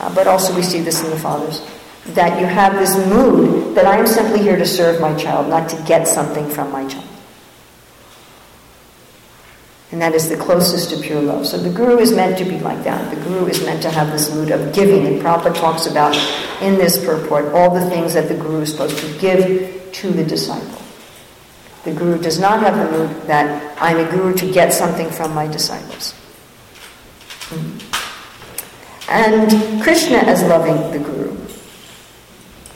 uh, 0.00 0.14
but 0.14 0.26
also 0.26 0.54
we 0.54 0.62
see 0.62 0.80
this 0.80 1.02
in 1.02 1.10
the 1.10 1.18
fathers. 1.18 1.60
That 2.14 2.40
you 2.40 2.46
have 2.46 2.74
this 2.74 2.96
mood 3.08 3.74
that 3.74 3.86
I 3.86 3.96
am 3.96 4.06
simply 4.06 4.40
here 4.40 4.56
to 4.56 4.66
serve 4.66 5.00
my 5.00 5.14
child, 5.16 5.48
not 5.48 5.68
to 5.70 5.82
get 5.82 6.06
something 6.06 6.48
from 6.48 6.70
my 6.70 6.86
child. 6.86 7.15
And 9.92 10.02
that 10.02 10.14
is 10.14 10.28
the 10.28 10.36
closest 10.36 10.90
to 10.90 11.00
pure 11.00 11.22
love. 11.22 11.46
So 11.46 11.58
the 11.58 11.70
guru 11.70 11.98
is 11.98 12.12
meant 12.12 12.36
to 12.38 12.44
be 12.44 12.58
like 12.58 12.82
that. 12.82 13.14
The 13.14 13.20
guru 13.22 13.46
is 13.46 13.64
meant 13.64 13.82
to 13.82 13.90
have 13.90 14.10
this 14.10 14.34
mood 14.34 14.50
of 14.50 14.74
giving. 14.74 15.06
And 15.06 15.22
Prabhupada 15.22 15.54
talks 15.54 15.86
about 15.86 16.16
in 16.60 16.74
this 16.74 17.04
purport 17.04 17.46
all 17.54 17.72
the 17.72 17.88
things 17.88 18.14
that 18.14 18.28
the 18.28 18.34
guru 18.34 18.62
is 18.62 18.72
supposed 18.72 18.98
to 18.98 19.18
give 19.18 19.92
to 19.92 20.10
the 20.10 20.24
disciple. 20.24 20.82
The 21.84 21.92
guru 21.92 22.20
does 22.20 22.40
not 22.40 22.60
have 22.60 22.76
the 22.76 22.98
mood 22.98 23.26
that 23.28 23.80
I'm 23.80 23.98
a 23.98 24.10
guru 24.10 24.34
to 24.34 24.52
get 24.52 24.72
something 24.72 25.08
from 25.08 25.32
my 25.32 25.46
disciples. 25.46 26.14
Mm. 27.50 27.82
And 29.08 29.82
Krishna 29.82 30.18
as 30.18 30.42
loving 30.42 30.90
the 30.90 30.98
guru. 30.98 31.36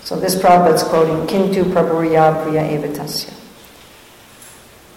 So 0.03 0.19
this 0.19 0.37
Prabhupada 0.37 0.75
is 0.75 0.83
quoting 0.85 1.27
Kintu 1.27 1.65
Prabhuriya 1.73 2.45
Priya 2.45 2.63
Evatasya. 2.63 3.40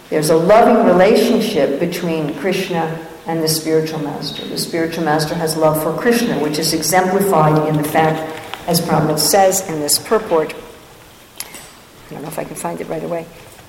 There's 0.09 0.29
a 0.29 0.37
loving 0.37 0.85
relationship 0.85 1.79
between 1.79 2.35
Krishna 2.35 3.07
and 3.25 3.41
the 3.41 3.47
spiritual 3.47 3.99
master. 3.99 4.45
The 4.45 4.57
spiritual 4.57 5.05
master 5.05 5.33
has 5.35 5.55
love 5.55 5.81
for 5.81 5.99
Krishna, 5.99 6.39
which 6.39 6.59
is 6.59 6.73
exemplified 6.73 7.67
in 7.67 7.77
the 7.81 7.87
fact, 7.87 8.19
as 8.67 8.81
Prabhupada 8.81 9.19
says 9.19 9.67
in 9.69 9.79
this 9.79 9.97
purport, 9.99 10.53
I 10.53 12.13
don't 12.13 12.21
know 12.21 12.27
if 12.27 12.37
I 12.37 12.43
can 12.43 12.55
find 12.55 12.79
it 12.81 12.87
right 12.87 13.03
away, 13.03 13.25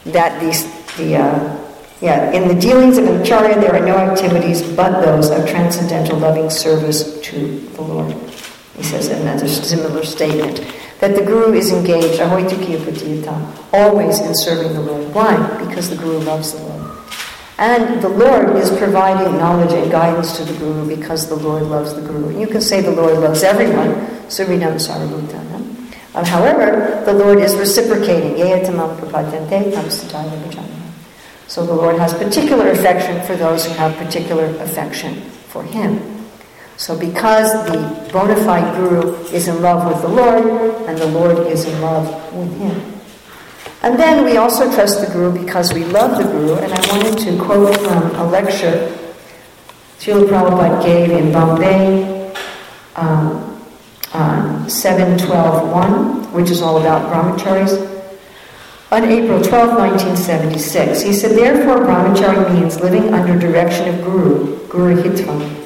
that 0.06 0.40
these, 0.40 0.64
the, 0.96 1.16
uh, 1.16 1.74
yeah, 2.00 2.32
in 2.32 2.48
the 2.48 2.54
dealings 2.54 2.98
of 2.98 3.08
Acharya, 3.08 3.60
there 3.60 3.74
are 3.74 3.84
no 3.84 3.96
activities 3.96 4.62
but 4.62 5.00
those 5.00 5.30
of 5.30 5.48
transcendental 5.48 6.18
loving 6.18 6.50
service 6.50 7.20
to 7.20 7.58
the 7.60 7.82
Lord. 7.82 8.12
He 8.76 8.82
says 8.82 9.08
in 9.08 9.22
another 9.22 9.46
similar 9.48 10.04
statement 10.04 10.58
that 11.04 11.16
the 11.16 11.22
Guru 11.22 11.52
is 11.52 11.70
engaged, 11.70 12.18
always 13.74 14.20
in 14.20 14.34
serving 14.34 14.72
the 14.72 14.80
Lord. 14.80 15.14
Why? 15.14 15.36
Because 15.62 15.90
the 15.90 15.96
Guru 15.96 16.20
loves 16.20 16.52
the 16.52 16.62
Lord. 16.62 16.98
And 17.58 18.00
the 18.00 18.08
Lord 18.08 18.56
is 18.56 18.70
providing 18.70 19.36
knowledge 19.36 19.72
and 19.74 19.90
guidance 19.90 20.34
to 20.38 20.44
the 20.44 20.58
Guru 20.58 20.88
because 20.88 21.28
the 21.28 21.36
Lord 21.36 21.64
loves 21.64 21.92
the 21.92 22.00
Guru. 22.00 22.40
You 22.40 22.46
can 22.46 22.62
say 22.62 22.80
the 22.80 22.90
Lord 22.90 23.18
loves 23.18 23.42
everyone, 23.42 23.90
Surinam 24.32 24.80
Sarabhutana. 24.80 25.60
Uh, 26.14 26.24
however, 26.24 27.02
the 27.04 27.12
Lord 27.12 27.38
is 27.38 27.54
reciprocating. 27.54 28.38
So 31.48 31.66
the 31.66 31.74
Lord 31.74 31.98
has 31.98 32.14
particular 32.14 32.70
affection 32.70 33.20
for 33.26 33.36
those 33.36 33.66
who 33.66 33.74
have 33.74 33.94
particular 33.98 34.46
affection 34.56 35.20
for 35.52 35.62
Him. 35.64 36.13
So 36.76 36.98
because 36.98 37.52
the 37.66 38.10
bona 38.12 38.36
fide 38.44 38.74
guru 38.76 39.14
is 39.26 39.48
in 39.48 39.62
love 39.62 39.86
with 39.86 40.02
the 40.02 40.08
Lord, 40.08 40.44
and 40.88 40.98
the 40.98 41.06
Lord 41.06 41.46
is 41.46 41.64
in 41.64 41.80
love 41.80 42.06
with 42.34 42.56
him. 42.58 42.94
And 43.82 43.98
then 43.98 44.24
we 44.24 44.36
also 44.38 44.72
trust 44.74 45.06
the 45.06 45.12
guru 45.12 45.38
because 45.38 45.72
we 45.72 45.84
love 45.84 46.18
the 46.18 46.24
guru, 46.24 46.54
and 46.56 46.72
I 46.72 46.96
wanted 46.96 47.18
to 47.18 47.44
quote 47.44 47.76
from 47.78 48.14
a 48.16 48.24
lecture 48.24 48.92
Srila 49.98 50.28
Prabhupada 50.28 50.84
gave 50.84 51.10
in 51.10 51.32
Bombay 51.32 52.32
um, 52.96 53.58
on 54.12 54.66
7.12.1, 54.66 56.32
which 56.32 56.50
is 56.50 56.60
all 56.60 56.78
about 56.78 57.10
brahmacharis. 57.10 57.94
on 58.90 59.04
April 59.04 59.42
12, 59.42 59.76
1976. 59.76 61.00
He 61.02 61.12
said, 61.12 61.36
Therefore, 61.36 61.84
brahmachari 61.84 62.54
means 62.54 62.80
living 62.80 63.12
under 63.14 63.38
direction 63.38 63.88
of 63.88 64.04
Guru, 64.04 64.66
Guru 64.68 65.02
Hitvam. 65.02 65.63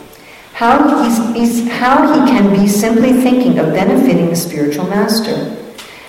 How, 0.58 1.04
he's, 1.04 1.36
he's, 1.36 1.70
how 1.70 2.12
he 2.12 2.28
can 2.28 2.52
be 2.52 2.66
simply 2.66 3.12
thinking 3.12 3.60
of 3.60 3.72
benefiting 3.72 4.28
the 4.28 4.34
spiritual 4.34 4.88
master. 4.88 5.56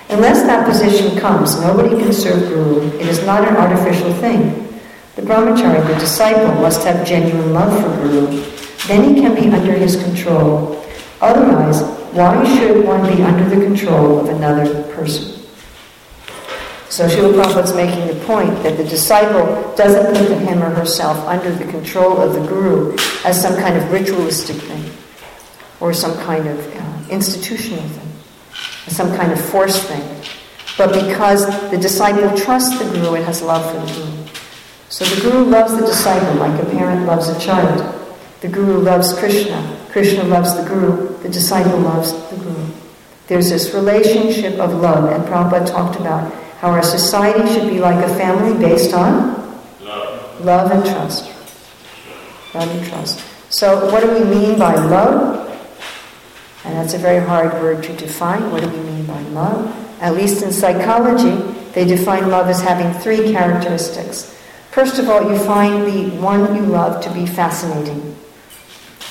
Unless 0.09 0.41
that 0.41 0.67
position 0.67 1.19
comes, 1.19 1.61
nobody 1.61 1.89
can 1.89 2.11
serve 2.11 2.49
Guru. 2.49 2.87
It 2.97 3.05
is 3.05 3.23
not 3.27 3.47
an 3.47 3.55
artificial 3.55 4.11
thing. 4.13 4.67
The 5.15 5.21
brahmachari, 5.21 5.87
the 5.87 5.99
disciple, 5.99 6.51
must 6.63 6.83
have 6.83 7.05
genuine 7.05 7.53
love 7.53 7.79
for 7.79 8.01
Guru. 8.01 8.41
Then 8.87 9.13
he 9.13 9.21
can 9.21 9.35
be 9.35 9.55
under 9.55 9.73
his 9.73 10.01
control. 10.01 10.83
Otherwise, 11.21 11.83
why 12.13 12.43
should 12.57 12.83
one 12.83 13.05
be 13.15 13.21
under 13.21 13.47
the 13.55 13.63
control 13.63 14.17
of 14.17 14.29
another 14.29 14.81
person? 14.95 15.38
So 16.89 17.07
Srila 17.07 17.43
Prabhupada's 17.43 17.75
making 17.75 18.07
the 18.07 18.25
point 18.25 18.63
that 18.63 18.75
the 18.75 18.83
disciple 18.83 19.75
doesn't 19.75 20.07
put 20.07 20.37
him 20.39 20.63
or 20.63 20.71
herself 20.71 21.17
under 21.27 21.51
the 21.51 21.65
control 21.71 22.19
of 22.19 22.33
the 22.33 22.45
guru 22.47 22.97
as 23.23 23.39
some 23.39 23.55
kind 23.57 23.77
of 23.77 23.91
ritualistic 23.91 24.55
thing 24.55 24.91
or 25.79 25.93
some 25.93 26.17
kind 26.25 26.47
of 26.47 26.75
uh, 26.75 27.09
institutional 27.11 27.87
thing, 27.89 28.09
some 28.87 29.15
kind 29.15 29.31
of 29.31 29.39
force 29.39 29.83
thing, 29.87 30.03
but 30.79 30.91
because 31.05 31.45
the 31.69 31.77
disciple 31.77 32.35
trusts 32.35 32.79
the 32.79 32.85
guru 32.85 33.13
and 33.13 33.25
has 33.25 33.43
love 33.43 33.63
for 33.71 33.85
the 33.85 33.93
guru. 33.93 34.27
So 34.89 35.05
the 35.05 35.21
guru 35.21 35.45
loves 35.45 35.77
the 35.77 35.85
disciple 35.85 36.39
like 36.39 36.59
a 36.59 36.65
parent 36.71 37.05
loves 37.05 37.27
a 37.29 37.39
child. 37.39 37.95
The 38.41 38.47
guru 38.47 38.79
loves 38.79 39.13
Krishna. 39.19 39.77
Krishna 39.91 40.23
loves 40.23 40.55
the 40.55 40.63
guru. 40.63 41.15
The 41.19 41.29
disciple 41.29 41.79
loves 41.79 42.13
the 42.31 42.37
guru. 42.37 42.65
There's 43.27 43.51
this 43.51 43.75
relationship 43.75 44.57
of 44.59 44.73
love, 44.73 45.11
and 45.11 45.23
Prabhupada 45.25 45.69
talked 45.69 45.99
about 45.99 46.33
our 46.61 46.83
society 46.83 47.51
should 47.53 47.69
be 47.69 47.79
like 47.79 48.03
a 48.03 48.09
family 48.15 48.57
based 48.59 48.93
on 48.93 49.37
Love. 49.81 50.45
love 50.45 50.71
and 50.71 50.85
trust. 50.85 51.25
Love 52.53 52.69
and 52.69 52.87
trust. 52.87 53.23
So, 53.49 53.91
what 53.91 54.01
do 54.01 54.11
we 54.11 54.23
mean 54.25 54.59
by 54.59 54.75
love? 54.75 55.47
And 56.65 56.75
that's 56.75 56.93
a 56.93 56.97
very 56.97 57.25
hard 57.25 57.53
word 57.53 57.83
to 57.83 57.95
define. 57.95 58.51
What 58.51 58.61
do 58.61 58.69
we 58.69 58.77
mean 58.77 59.05
by 59.05 59.21
love? 59.29 59.73
At 60.01 60.13
least 60.13 60.43
in 60.43 60.51
psychology, 60.51 61.35
they 61.73 61.85
define 61.85 62.29
love 62.29 62.47
as 62.47 62.61
having 62.61 62.91
three 63.01 63.31
characteristics. 63.31 64.35
First 64.71 64.99
of 64.99 65.09
all, 65.09 65.31
you 65.31 65.37
find 65.39 65.85
the 65.85 66.15
one 66.19 66.55
you 66.55 66.61
love 66.61 67.03
to 67.03 67.13
be 67.13 67.25
fascinating. 67.25 68.15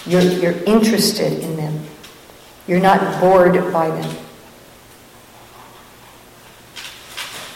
You're, 0.06 0.22
you're 0.22 0.62
interested 0.64 1.40
in 1.40 1.56
them. 1.56 1.84
You're 2.66 2.80
not 2.80 3.20
bored 3.20 3.72
by 3.72 3.88
them. 3.88 4.16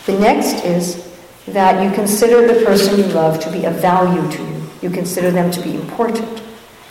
The 0.07 0.19
next 0.19 0.65
is 0.65 1.09
that 1.47 1.83
you 1.83 1.91
consider 1.93 2.47
the 2.47 2.65
person 2.65 2.99
you 2.99 3.07
love 3.07 3.41
to 3.41 3.51
be 3.53 3.65
of 3.65 3.75
value 3.77 4.31
to 4.31 4.43
you. 4.43 4.63
You 4.83 4.91
consider 4.91 5.31
them 5.31 5.51
to 5.51 5.61
be 5.61 5.75
important. 5.75 6.41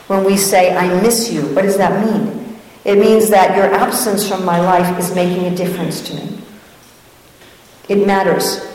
When 0.07 0.23
we 0.23 0.37
say, 0.37 0.75
I 0.75 1.01
miss 1.01 1.31
you, 1.31 1.41
what 1.53 1.63
does 1.63 1.77
that 1.77 2.05
mean? 2.05 2.57
It 2.83 2.97
means 2.97 3.29
that 3.29 3.55
your 3.55 3.73
absence 3.73 4.27
from 4.27 4.43
my 4.43 4.59
life 4.59 4.97
is 4.97 5.13
making 5.13 5.45
a 5.45 5.55
difference 5.55 6.01
to 6.07 6.15
me. 6.15 6.37
It 7.89 8.07
matters. 8.07 8.65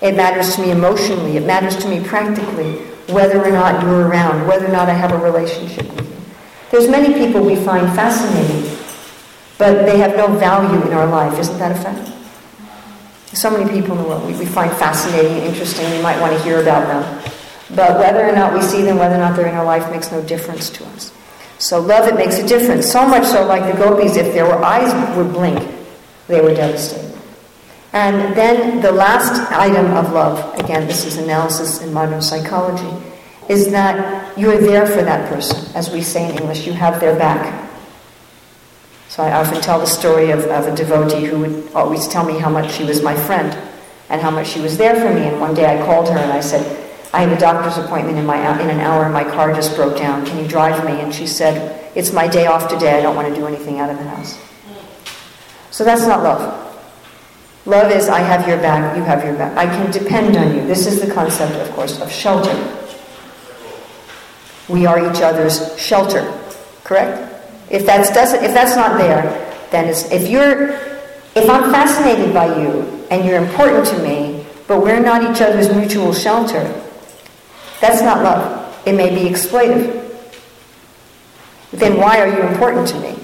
It 0.00 0.16
matters 0.16 0.56
to 0.56 0.62
me 0.62 0.70
emotionally. 0.70 1.36
It 1.36 1.46
matters 1.46 1.76
to 1.76 1.88
me 1.88 2.02
practically, 2.02 2.78
whether 3.12 3.42
or 3.44 3.50
not 3.50 3.82
you're 3.82 4.08
around, 4.08 4.46
whether 4.46 4.66
or 4.66 4.72
not 4.72 4.88
I 4.88 4.94
have 4.94 5.12
a 5.12 5.18
relationship 5.18 5.86
with 5.94 6.10
you. 6.10 6.16
There's 6.70 6.88
many 6.88 7.14
people 7.14 7.44
we 7.44 7.56
find 7.56 7.86
fascinating, 7.94 8.76
but 9.58 9.84
they 9.84 9.98
have 9.98 10.16
no 10.16 10.28
value 10.38 10.82
in 10.86 10.92
our 10.92 11.06
life. 11.06 11.38
Isn't 11.38 11.58
that 11.58 11.72
a 11.72 11.74
fact? 11.74 12.11
So 13.34 13.50
many 13.50 13.70
people 13.70 13.96
in 13.96 14.02
the 14.02 14.08
world 14.08 14.26
we, 14.26 14.36
we 14.38 14.46
find 14.46 14.70
fascinating 14.72 15.32
and 15.32 15.42
interesting. 15.42 15.90
We 15.90 16.02
might 16.02 16.20
want 16.20 16.36
to 16.36 16.42
hear 16.42 16.60
about 16.60 16.86
them. 16.86 17.32
But 17.74 17.98
whether 17.98 18.28
or 18.28 18.32
not 18.32 18.52
we 18.52 18.60
see 18.60 18.82
them, 18.82 18.98
whether 18.98 19.14
or 19.14 19.18
not 19.18 19.36
they're 19.36 19.46
in 19.46 19.54
our 19.54 19.64
life, 19.64 19.90
makes 19.90 20.12
no 20.12 20.22
difference 20.22 20.68
to 20.70 20.84
us. 20.88 21.12
So 21.58 21.80
love, 21.80 22.08
it 22.08 22.16
makes 22.16 22.38
a 22.38 22.46
difference. 22.46 22.90
So 22.90 23.06
much 23.06 23.24
so, 23.24 23.46
like 23.46 23.72
the 23.72 23.78
gopis, 23.78 24.16
if 24.16 24.34
their 24.34 24.52
eyes 24.62 24.92
would 25.16 25.32
blink, 25.32 25.66
they 26.26 26.40
were 26.40 26.54
devastated. 26.54 27.16
And 27.92 28.34
then 28.34 28.80
the 28.80 28.90
last 28.90 29.50
item 29.52 29.86
of 29.92 30.12
love, 30.12 30.58
again, 30.58 30.86
this 30.86 31.04
is 31.04 31.18
analysis 31.18 31.82
in 31.82 31.92
modern 31.92 32.20
psychology, 32.20 32.90
is 33.48 33.70
that 33.70 34.36
you're 34.36 34.58
there 34.58 34.86
for 34.86 35.02
that 35.02 35.28
person. 35.28 35.70
As 35.74 35.90
we 35.90 36.02
say 36.02 36.28
in 36.28 36.38
English, 36.38 36.66
you 36.66 36.72
have 36.72 37.00
their 37.00 37.16
back. 37.16 37.70
So 39.12 39.22
I 39.22 39.32
often 39.32 39.60
tell 39.60 39.78
the 39.78 39.84
story 39.84 40.30
of, 40.30 40.40
of 40.46 40.66
a 40.66 40.74
devotee 40.74 41.26
who 41.26 41.40
would 41.40 41.72
always 41.74 42.08
tell 42.08 42.24
me 42.24 42.38
how 42.38 42.48
much 42.48 42.72
she 42.72 42.82
was 42.82 43.02
my 43.02 43.14
friend 43.14 43.52
and 44.08 44.22
how 44.22 44.30
much 44.30 44.46
she 44.46 44.58
was 44.58 44.78
there 44.78 44.94
for 44.94 45.12
me. 45.12 45.26
And 45.26 45.38
one 45.38 45.52
day 45.52 45.66
I 45.66 45.84
called 45.84 46.08
her 46.08 46.16
and 46.16 46.32
I 46.32 46.40
said, 46.40 46.64
I 47.12 47.20
have 47.20 47.30
a 47.30 47.38
doctor's 47.38 47.76
appointment 47.76 48.16
in, 48.16 48.24
my, 48.24 48.38
in 48.58 48.70
an 48.70 48.80
hour 48.80 49.04
and 49.04 49.12
my 49.12 49.22
car 49.22 49.52
just 49.52 49.76
broke 49.76 49.98
down. 49.98 50.24
Can 50.24 50.42
you 50.42 50.48
drive 50.48 50.82
me? 50.86 50.98
And 51.02 51.14
she 51.14 51.26
said, 51.26 51.92
It's 51.94 52.10
my 52.10 52.26
day 52.26 52.46
off 52.46 52.70
today. 52.70 52.98
I 52.98 53.02
don't 53.02 53.14
want 53.14 53.28
to 53.28 53.34
do 53.34 53.46
anything 53.46 53.80
out 53.80 53.90
of 53.90 53.98
the 53.98 54.04
house. 54.04 54.40
So 55.70 55.84
that's 55.84 56.06
not 56.06 56.22
love. 56.22 56.40
Love 57.66 57.92
is 57.92 58.08
I 58.08 58.20
have 58.20 58.48
your 58.48 58.56
back, 58.56 58.96
you 58.96 59.02
have 59.02 59.22
your 59.26 59.34
back. 59.34 59.58
I 59.58 59.66
can 59.66 59.90
depend 59.90 60.38
on 60.38 60.56
you. 60.56 60.66
This 60.66 60.86
is 60.86 61.06
the 61.06 61.12
concept, 61.12 61.52
of 61.56 61.70
course, 61.74 62.00
of 62.00 62.10
shelter. 62.10 62.56
We 64.70 64.86
are 64.86 64.98
each 65.12 65.20
other's 65.20 65.78
shelter. 65.78 66.32
Correct? 66.82 67.31
If 67.72 67.86
that's 67.86 68.12
doesn't 68.12 68.44
if 68.44 68.52
that's 68.52 68.76
not 68.76 68.98
there, 68.98 69.22
then 69.70 69.88
it's 69.88 70.04
if 70.12 70.28
you're 70.28 70.72
if 71.34 71.48
I'm 71.48 71.72
fascinated 71.72 72.34
by 72.34 72.46
you 72.60 72.82
and 73.10 73.24
you're 73.24 73.42
important 73.42 73.86
to 73.88 73.98
me, 74.02 74.44
but 74.68 74.82
we're 74.82 75.00
not 75.00 75.22
each 75.22 75.40
other's 75.40 75.74
mutual 75.74 76.12
shelter, 76.12 76.62
that's 77.80 78.02
not 78.02 78.22
love. 78.22 78.86
It 78.86 78.92
may 78.92 79.08
be 79.08 79.30
exploitive. 79.30 80.00
Then 81.70 81.96
why 81.96 82.20
are 82.20 82.28
you 82.28 82.42
important 82.42 82.86
to 82.88 83.00
me? 83.00 83.16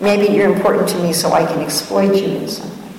Maybe 0.00 0.34
you're 0.34 0.52
important 0.52 0.88
to 0.88 0.98
me 1.00 1.12
so 1.12 1.32
I 1.32 1.46
can 1.46 1.60
exploit 1.60 2.16
you 2.16 2.26
in 2.38 2.48
some 2.48 2.68
way. 2.70 2.92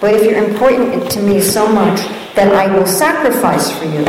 But 0.00 0.14
if 0.14 0.24
you're 0.24 0.42
important 0.42 1.10
to 1.10 1.20
me 1.20 1.42
so 1.42 1.70
much 1.70 2.00
that 2.34 2.54
I 2.54 2.74
will 2.74 2.86
sacrifice 2.86 3.70
for 3.78 3.84
you, 3.84 4.04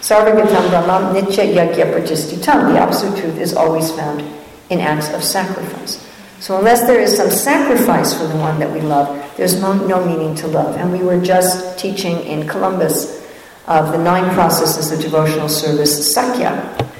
Sarvagatam 0.00 0.70
Brahmam 0.70 1.14
Nitya 1.14 1.52
Yagya 1.52 1.92
Prajistitam, 1.92 2.72
the 2.72 2.78
absolute 2.78 3.18
truth 3.18 3.38
is 3.38 3.54
always 3.54 3.90
found 3.90 4.22
in 4.70 4.80
acts 4.80 5.12
of 5.12 5.22
sacrifice. 5.22 6.02
So 6.40 6.58
unless 6.58 6.86
there 6.86 7.00
is 7.00 7.16
some 7.16 7.30
sacrifice 7.30 8.12
for 8.12 8.26
the 8.26 8.36
one 8.36 8.58
that 8.60 8.70
we 8.70 8.80
love, 8.80 9.08
there's 9.36 9.60
no, 9.60 9.72
no 9.72 10.04
meaning 10.04 10.34
to 10.36 10.46
love. 10.48 10.76
And 10.76 10.92
we 10.92 11.02
were 11.02 11.20
just 11.20 11.78
teaching 11.78 12.18
in 12.20 12.46
Columbus 12.46 13.26
of 13.66 13.92
the 13.92 13.98
nine 13.98 14.32
processes 14.34 14.92
of 14.92 15.00
devotional 15.00 15.48
service, 15.48 16.14
Sakhya. 16.14 16.90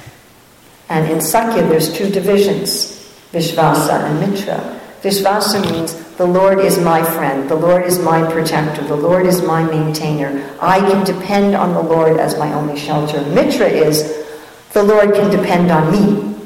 And 0.89 1.09
in 1.11 1.19
Sakhya 1.19 1.69
there's 1.69 1.95
two 1.95 2.09
divisions, 2.09 2.97
Vishvasa 3.31 4.03
and 4.03 4.19
Mitra. 4.19 4.79
Vishvasa 5.01 5.61
means 5.71 5.93
the 6.17 6.25
Lord 6.25 6.59
is 6.59 6.79
my 6.79 7.03
friend, 7.03 7.47
the 7.47 7.55
Lord 7.55 7.85
is 7.85 7.99
my 7.99 8.29
protector, 8.31 8.83
the 8.83 8.95
Lord 8.95 9.27
is 9.27 9.41
my 9.43 9.63
maintainer. 9.63 10.43
I 10.59 10.79
can 10.79 11.05
depend 11.05 11.55
on 11.55 11.73
the 11.73 11.81
Lord 11.81 12.19
as 12.19 12.37
my 12.39 12.51
only 12.53 12.77
shelter. 12.77 13.21
Mitra 13.29 13.67
is 13.67 14.25
the 14.73 14.83
Lord 14.83 15.13
can 15.13 15.29
depend 15.29 15.71
on 15.71 15.91
me. 15.91 16.36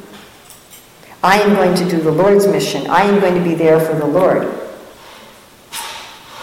I 1.24 1.40
am 1.42 1.56
going 1.56 1.76
to 1.76 1.90
do 1.90 2.02
the 2.02 2.12
Lord's 2.12 2.48
mission. 2.48 2.90
I 2.90 3.04
am 3.04 3.20
going 3.20 3.36
to 3.36 3.44
be 3.44 3.54
there 3.54 3.80
for 3.80 3.94
the 3.94 4.08
Lord. 4.08 4.48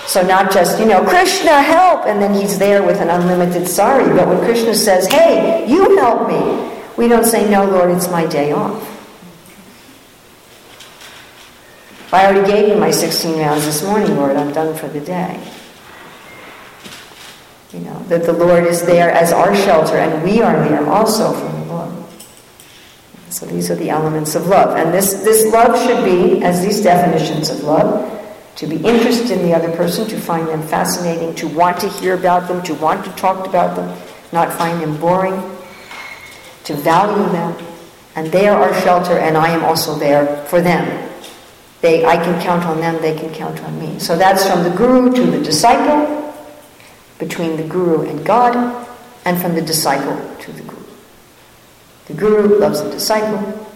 So 0.07 0.23
not 0.23 0.53
just, 0.53 0.79
you 0.79 0.87
know, 0.87 1.05
Krishna, 1.05 1.61
help, 1.61 2.07
and 2.07 2.23
then 2.23 2.33
he's 2.33 2.59
there 2.59 2.83
with 2.83 3.01
an 3.01 3.11
unlimited 3.11 3.69
sorry. 3.69 4.09
But 4.17 4.29
when 4.29 4.39
Krishna 4.39 4.75
says, 4.75 5.07
hey, 5.07 5.69
you 5.69 5.99
help 5.99 6.29
me, 6.29 6.81
we 6.97 7.09
don't 7.09 7.27
say, 7.27 7.49
no, 7.51 7.67
Lord, 7.67 7.91
it's 7.91 8.09
my 8.11 8.25
day 8.27 8.53
off. 8.53 8.85
I 12.11 12.25
already 12.25 12.51
gave 12.51 12.69
you 12.69 12.77
my 12.77 12.91
16 12.91 13.39
rounds 13.39 13.67
this 13.67 13.83
morning, 13.85 14.17
Lord. 14.17 14.37
I'm 14.37 14.51
done 14.53 14.75
for 14.75 14.89
the 14.89 15.01
day. 15.01 15.39
You 17.73 17.81
know, 17.81 18.03
that 18.05 18.25
the 18.25 18.33
Lord 18.33 18.65
is 18.65 18.87
there 18.87 19.11
as 19.11 19.31
our 19.31 19.55
shelter, 19.55 19.99
and 19.99 20.25
we 20.25 20.41
are 20.41 20.57
there 20.67 20.89
also 20.89 21.35
for 21.35 21.53
the 21.53 21.65
Lord. 21.67 22.08
So 23.31 23.47
these 23.47 23.71
are 23.71 23.75
the 23.75 23.91
elements 23.91 24.35
of 24.35 24.47
love. 24.47 24.77
And 24.77 24.93
this, 24.93 25.23
this 25.23 25.53
love 25.53 25.79
should 25.87 26.05
be, 26.05 26.43
as 26.43 26.63
these 26.65 26.81
definitions 26.81 27.51
of 27.51 27.63
love, 27.63 28.15
to 28.57 28.67
be 28.67 28.77
interested 28.77 29.31
in 29.31 29.43
the 29.43 29.55
other 29.55 29.71
person, 29.77 30.09
to 30.09 30.19
find 30.19 30.49
them 30.49 30.63
fascinating, 30.63 31.35
to 31.37 31.47
want 31.47 31.79
to 31.81 31.89
hear 31.89 32.15
about 32.15 32.49
them, 32.49 32.63
to 32.65 32.75
want 32.75 33.05
to 33.05 33.11
talk 33.13 33.47
about 33.47 33.77
them, 33.77 33.97
not 34.33 34.53
find 34.53 34.81
them 34.81 34.97
boring, 34.99 35.41
to 36.65 36.75
value 36.75 37.31
them. 37.31 37.57
And 38.17 38.33
they 38.33 38.49
are 38.49 38.61
our 38.61 38.75
shelter, 38.81 39.19
and 39.19 39.37
I 39.37 39.51
am 39.51 39.65
also 39.65 39.97
there 39.97 40.45
for 40.47 40.61
them. 40.61 41.09
They, 41.83 42.05
I 42.05 42.17
can 42.17 42.43
count 42.43 42.65
on 42.65 42.81
them, 42.81 43.01
they 43.01 43.17
can 43.17 43.33
count 43.33 43.63
on 43.63 43.79
me. 43.79 44.01
So 44.01 44.17
that's 44.17 44.45
from 44.45 44.65
the 44.65 44.71
guru 44.71 45.15
to 45.15 45.23
the 45.31 45.41
disciple, 45.45 46.35
between 47.19 47.57
the 47.57 47.63
guru 47.63 48.09
and 48.09 48.27
God, 48.27 48.57
and 49.25 49.41
from 49.41 49.55
the 49.55 49.63
disciple 49.63 50.17
to 50.41 50.53
the 50.53 50.63
guru. 50.63 50.78
The 52.09 52.15
guru 52.15 52.59
loves 52.59 52.83
the 52.83 52.91
disciple, 52.91 53.69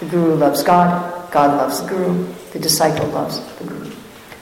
the 0.00 0.06
guru 0.06 0.34
loves 0.34 0.62
God, 0.62 1.30
God 1.30 1.56
loves 1.56 1.80
the 1.82 1.88
guru, 1.88 2.26
the 2.52 2.58
disciple 2.58 3.06
loves 3.08 3.40
the 3.58 3.64
guru. 3.64 3.92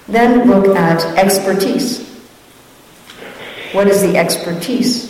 Then 0.09 0.49
look 0.49 0.75
at 0.77 1.05
expertise. 1.19 2.09
What 3.73 3.87
is 3.87 4.01
the 4.01 4.17
expertise? 4.17 5.09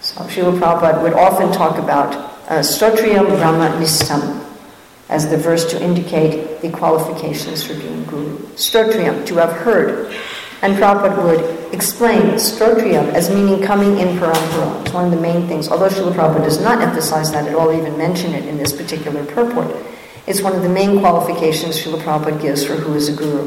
So 0.00 0.22
Srila 0.22 0.58
Prabhupada 0.58 1.02
would 1.02 1.14
often 1.14 1.52
talk 1.52 1.78
about 1.78 2.14
uh, 2.48 2.60
Shrotriyam 2.60 3.26
Brahma 3.38 3.76
Nistam 3.80 4.44
as 5.08 5.28
the 5.30 5.36
verse 5.36 5.70
to 5.70 5.82
indicate 5.82 6.60
the 6.62 6.70
qualifications 6.70 7.62
for 7.64 7.74
being 7.74 8.04
guru. 8.04 8.38
Shrotriyam, 8.56 9.24
to 9.26 9.36
have 9.36 9.52
heard. 9.52 10.12
And 10.62 10.74
Prabhupada 10.76 11.22
would 11.22 11.74
explain 11.74 12.22
Shrotriyam 12.34 13.12
as 13.12 13.28
meaning 13.30 13.62
coming 13.62 13.98
in 13.98 14.16
parampara. 14.18 14.82
It's 14.84 14.92
one 14.92 15.04
of 15.04 15.10
the 15.10 15.20
main 15.20 15.46
things. 15.46 15.68
Although 15.68 15.88
Srila 15.88 16.12
Prabhupada 16.12 16.44
does 16.44 16.60
not 16.60 16.80
emphasize 16.80 17.30
that 17.32 17.46
at 17.46 17.54
all, 17.54 17.72
even 17.72 17.96
mention 17.98 18.32
it 18.32 18.46
in 18.46 18.56
this 18.56 18.72
particular 18.72 19.24
purport. 19.26 19.74
It's 20.26 20.40
one 20.40 20.56
of 20.56 20.62
the 20.62 20.68
main 20.68 21.00
qualifications 21.00 21.78
Srila 21.78 22.00
Prabhupada 22.02 22.40
gives 22.40 22.64
for 22.64 22.74
who 22.74 22.94
is 22.94 23.08
a 23.08 23.16
guru. 23.16 23.44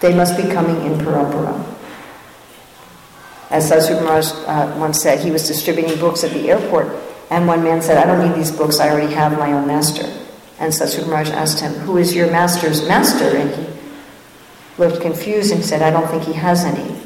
They 0.00 0.14
must 0.14 0.36
be 0.36 0.42
coming 0.42 0.84
in 0.84 0.98
parampara. 0.98 1.72
As 3.52 3.70
Sadhguru 3.70 4.02
Maharaj 4.02 4.32
uh, 4.46 4.78
once 4.78 5.02
said, 5.02 5.20
he 5.20 5.30
was 5.30 5.46
distributing 5.46 6.00
books 6.00 6.24
at 6.24 6.30
the 6.30 6.50
airport, 6.50 6.88
and 7.30 7.46
one 7.46 7.62
man 7.62 7.82
said, 7.82 7.98
I 7.98 8.06
don't 8.06 8.26
need 8.26 8.34
these 8.34 8.50
books, 8.50 8.80
I 8.80 8.88
already 8.88 9.12
have 9.12 9.38
my 9.38 9.52
own 9.52 9.66
master. 9.66 10.04
And 10.58 10.72
Sadhguru 10.72 11.08
Maharaj 11.08 11.30
asked 11.30 11.60
him, 11.60 11.74
Who 11.84 11.98
is 11.98 12.14
your 12.14 12.30
master's 12.30 12.88
master? 12.88 13.36
And 13.36 13.54
he 13.54 13.81
looked 14.78 15.00
confused 15.00 15.52
and 15.52 15.64
said, 15.64 15.82
I 15.82 15.90
don't 15.90 16.08
think 16.08 16.24
he 16.24 16.32
has 16.32 16.64
any. 16.64 17.00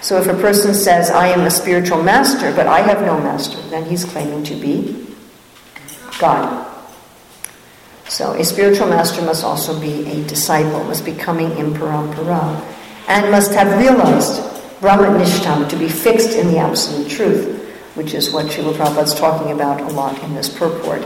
So 0.00 0.20
if 0.20 0.26
a 0.26 0.34
person 0.34 0.74
says, 0.74 1.10
I 1.10 1.28
am 1.28 1.40
a 1.42 1.50
spiritual 1.50 2.02
master, 2.02 2.52
but 2.54 2.66
I 2.66 2.80
have 2.80 3.02
no 3.02 3.20
master, 3.20 3.60
then 3.68 3.84
he's 3.84 4.04
claiming 4.04 4.42
to 4.44 4.54
be 4.54 5.06
God. 6.18 6.68
So 8.08 8.32
a 8.32 8.44
spiritual 8.44 8.88
master 8.88 9.22
must 9.22 9.44
also 9.44 9.78
be 9.80 10.04
a 10.10 10.24
disciple, 10.26 10.84
must 10.84 11.04
be 11.04 11.14
coming 11.14 11.56
in 11.56 11.72
parampara, 11.72 12.60
and 13.08 13.30
must 13.30 13.52
have 13.52 13.78
realized 13.78 14.42
Brahmanishtam, 14.80 15.68
to 15.70 15.76
be 15.76 15.88
fixed 15.88 16.36
in 16.36 16.48
the 16.48 16.58
absolute 16.58 17.08
truth, 17.08 17.61
which 17.94 18.14
is 18.14 18.32
what 18.32 18.46
Srila 18.46 18.72
Prabhupada 18.72 19.04
is 19.04 19.14
talking 19.14 19.52
about 19.52 19.80
a 19.80 19.94
lot 19.94 20.20
in 20.22 20.34
this 20.34 20.48
purport. 20.48 21.02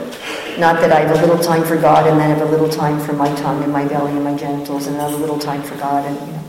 Not 0.58 0.80
that 0.80 0.92
I 0.92 1.00
have 1.00 1.18
a 1.18 1.26
little 1.26 1.42
time 1.42 1.64
for 1.64 1.76
God 1.76 2.06
and 2.06 2.18
then 2.20 2.30
have 2.30 2.46
a 2.46 2.50
little 2.50 2.68
time 2.68 3.00
for 3.00 3.12
my 3.12 3.34
tongue 3.36 3.62
and 3.62 3.72
my 3.72 3.86
belly 3.86 4.12
and 4.12 4.24
my 4.24 4.36
genitals 4.36 4.86
and 4.86 4.96
another 4.96 5.16
little 5.16 5.38
time 5.38 5.62
for 5.62 5.76
God 5.76 6.06
and, 6.06 6.18
you 6.20 6.32
know, 6.32 6.44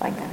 like 0.00 0.16
that. 0.16 0.30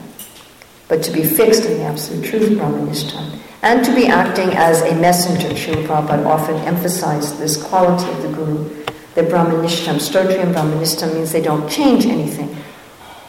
But 0.87 1.03
to 1.03 1.11
be 1.11 1.23
fixed 1.23 1.63
in 1.63 1.77
the 1.77 1.83
absolute 1.83 2.25
truth, 2.25 2.49
Brahmanishtam. 2.49 3.39
And 3.63 3.85
to 3.85 3.95
be 3.95 4.07
acting 4.07 4.49
as 4.49 4.81
a 4.81 4.95
messenger. 4.95 5.49
Srila 5.49 5.87
Prabhupada 5.87 6.25
often 6.25 6.55
emphasized 6.57 7.37
this 7.37 7.61
quality 7.61 8.11
of 8.11 8.21
the 8.23 8.29
Guru. 8.29 8.83
That 9.15 9.29
Brahmanishtam, 9.29 9.95
Shrotriyam 9.95 10.53
Brahmanishtam 10.53 11.13
means 11.13 11.31
they 11.31 11.41
don't 11.41 11.69
change 11.69 12.05
anything. 12.05 12.55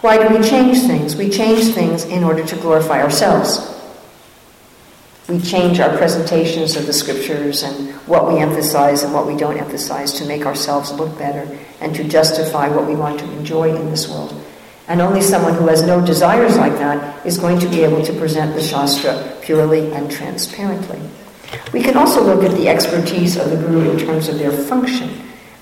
Why 0.00 0.16
do 0.18 0.36
we 0.36 0.42
change 0.44 0.80
things? 0.80 1.14
We 1.14 1.30
change 1.30 1.74
things 1.74 2.04
in 2.04 2.24
order 2.24 2.44
to 2.44 2.56
glorify 2.56 3.00
ourselves. 3.00 3.72
We 5.28 5.40
change 5.40 5.78
our 5.78 5.96
presentations 5.96 6.76
of 6.76 6.86
the 6.86 6.92
scriptures 6.92 7.62
and 7.62 7.92
what 8.08 8.26
we 8.26 8.40
emphasize 8.40 9.04
and 9.04 9.14
what 9.14 9.26
we 9.26 9.36
don't 9.36 9.56
emphasize 9.56 10.12
to 10.14 10.24
make 10.24 10.44
ourselves 10.44 10.92
look 10.92 11.16
better 11.16 11.48
and 11.80 11.94
to 11.94 12.04
justify 12.04 12.68
what 12.68 12.86
we 12.86 12.96
want 12.96 13.20
to 13.20 13.32
enjoy 13.32 13.74
in 13.74 13.90
this 13.90 14.08
world. 14.08 14.34
And 14.88 15.00
only 15.00 15.20
someone 15.20 15.54
who 15.54 15.68
has 15.68 15.82
no 15.82 16.04
desires 16.04 16.56
like 16.56 16.72
that 16.74 17.24
is 17.24 17.38
going 17.38 17.60
to 17.60 17.68
be 17.68 17.82
able 17.82 18.04
to 18.04 18.12
present 18.14 18.54
the 18.54 18.62
Shastra 18.62 19.38
purely 19.42 19.92
and 19.92 20.10
transparently. 20.10 21.00
We 21.72 21.82
can 21.82 21.96
also 21.96 22.22
look 22.22 22.42
at 22.42 22.56
the 22.56 22.68
expertise 22.68 23.36
of 23.36 23.50
the 23.50 23.56
Guru 23.56 23.92
in 23.92 23.98
terms 23.98 24.28
of 24.28 24.38
their 24.38 24.50
function. 24.50 25.08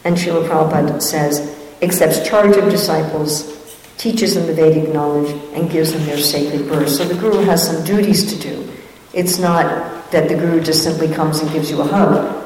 And 0.04 0.16
Srila 0.16 0.48
Prabhupada 0.48 1.02
says, 1.02 1.58
accepts 1.82 2.26
charge 2.26 2.56
of 2.56 2.70
disciples, 2.70 3.76
teaches 3.98 4.34
them 4.34 4.46
the 4.46 4.54
Vedic 4.54 4.92
knowledge, 4.92 5.30
and 5.52 5.70
gives 5.70 5.92
them 5.92 6.04
their 6.06 6.18
sacred 6.18 6.66
birth. 6.68 6.88
So 6.88 7.04
the 7.04 7.20
Guru 7.20 7.44
has 7.44 7.66
some 7.66 7.84
duties 7.84 8.32
to 8.32 8.40
do. 8.40 8.72
It's 9.12 9.38
not 9.38 10.10
that 10.12 10.28
the 10.28 10.34
Guru 10.34 10.60
just 10.60 10.82
simply 10.82 11.08
comes 11.08 11.40
and 11.40 11.50
gives 11.52 11.70
you 11.70 11.80
a 11.80 11.84
hug. 11.84 12.36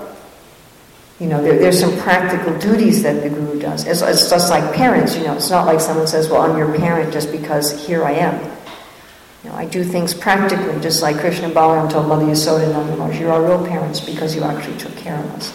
You 1.21 1.29
know, 1.29 1.43
there, 1.43 1.59
there's 1.59 1.79
some 1.79 1.97
practical 1.99 2.59
duties 2.59 3.03
that 3.03 3.23
the 3.23 3.29
Guru 3.29 3.61
does. 3.61 3.87
It's, 3.87 4.03
it's, 4.03 4.31
just 4.31 4.51
like 4.51 4.75
parents, 4.75 5.17
you 5.17 5.25
know. 5.25 5.35
It's 5.35 5.51
not 5.51 5.67
like 5.67 5.81
someone 5.81 6.07
says, 6.07 6.29
well, 6.29 6.43
I'm 6.43 6.57
your 6.57 6.77
parent 6.77 7.13
just 7.13 7.31
because 7.31 7.87
here 7.87 8.05
I 8.05 8.13
am. 8.13 8.43
You 9.45 9.51
know, 9.51 9.57
I 9.57 9.67
do 9.67 9.85
things 9.85 10.15
practically, 10.15 10.81
just 10.81 11.03
like 11.03 11.19
Krishna 11.19 11.47
and 11.47 11.55
Balaram 11.55 11.91
told 11.91 12.09
Mother 12.09 12.25
Yasoda 12.25 12.65
and 12.65 12.99
Nanda 12.99 13.19
you're 13.19 13.31
our 13.31 13.45
real 13.45 13.65
parents 13.67 14.01
because 14.01 14.35
you 14.35 14.43
actually 14.43 14.79
took 14.79 14.97
care 14.97 15.19
of 15.19 15.31
us. 15.33 15.53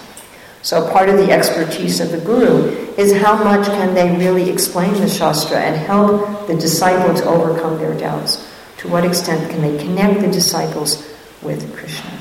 So 0.61 0.91
part 0.91 1.09
of 1.09 1.17
the 1.17 1.31
expertise 1.31 1.99
of 1.99 2.11
the 2.11 2.19
guru 2.19 2.67
is 2.97 3.19
how 3.21 3.41
much 3.43 3.65
can 3.65 3.95
they 3.95 4.15
really 4.17 4.49
explain 4.49 4.93
the 4.93 5.07
Shastra 5.07 5.57
and 5.57 5.75
help 5.75 6.47
the 6.47 6.55
disciple 6.55 7.15
to 7.15 7.25
overcome 7.25 7.77
their 7.79 7.97
doubts. 7.97 8.38
To 8.79 8.87
what 8.87 9.05
extent 9.05 9.49
can 9.49 9.61
they 9.61 9.77
connect 9.77 10.21
the 10.21 10.27
disciples 10.27 11.07
with 11.41 11.75
Krishna? 11.75 12.11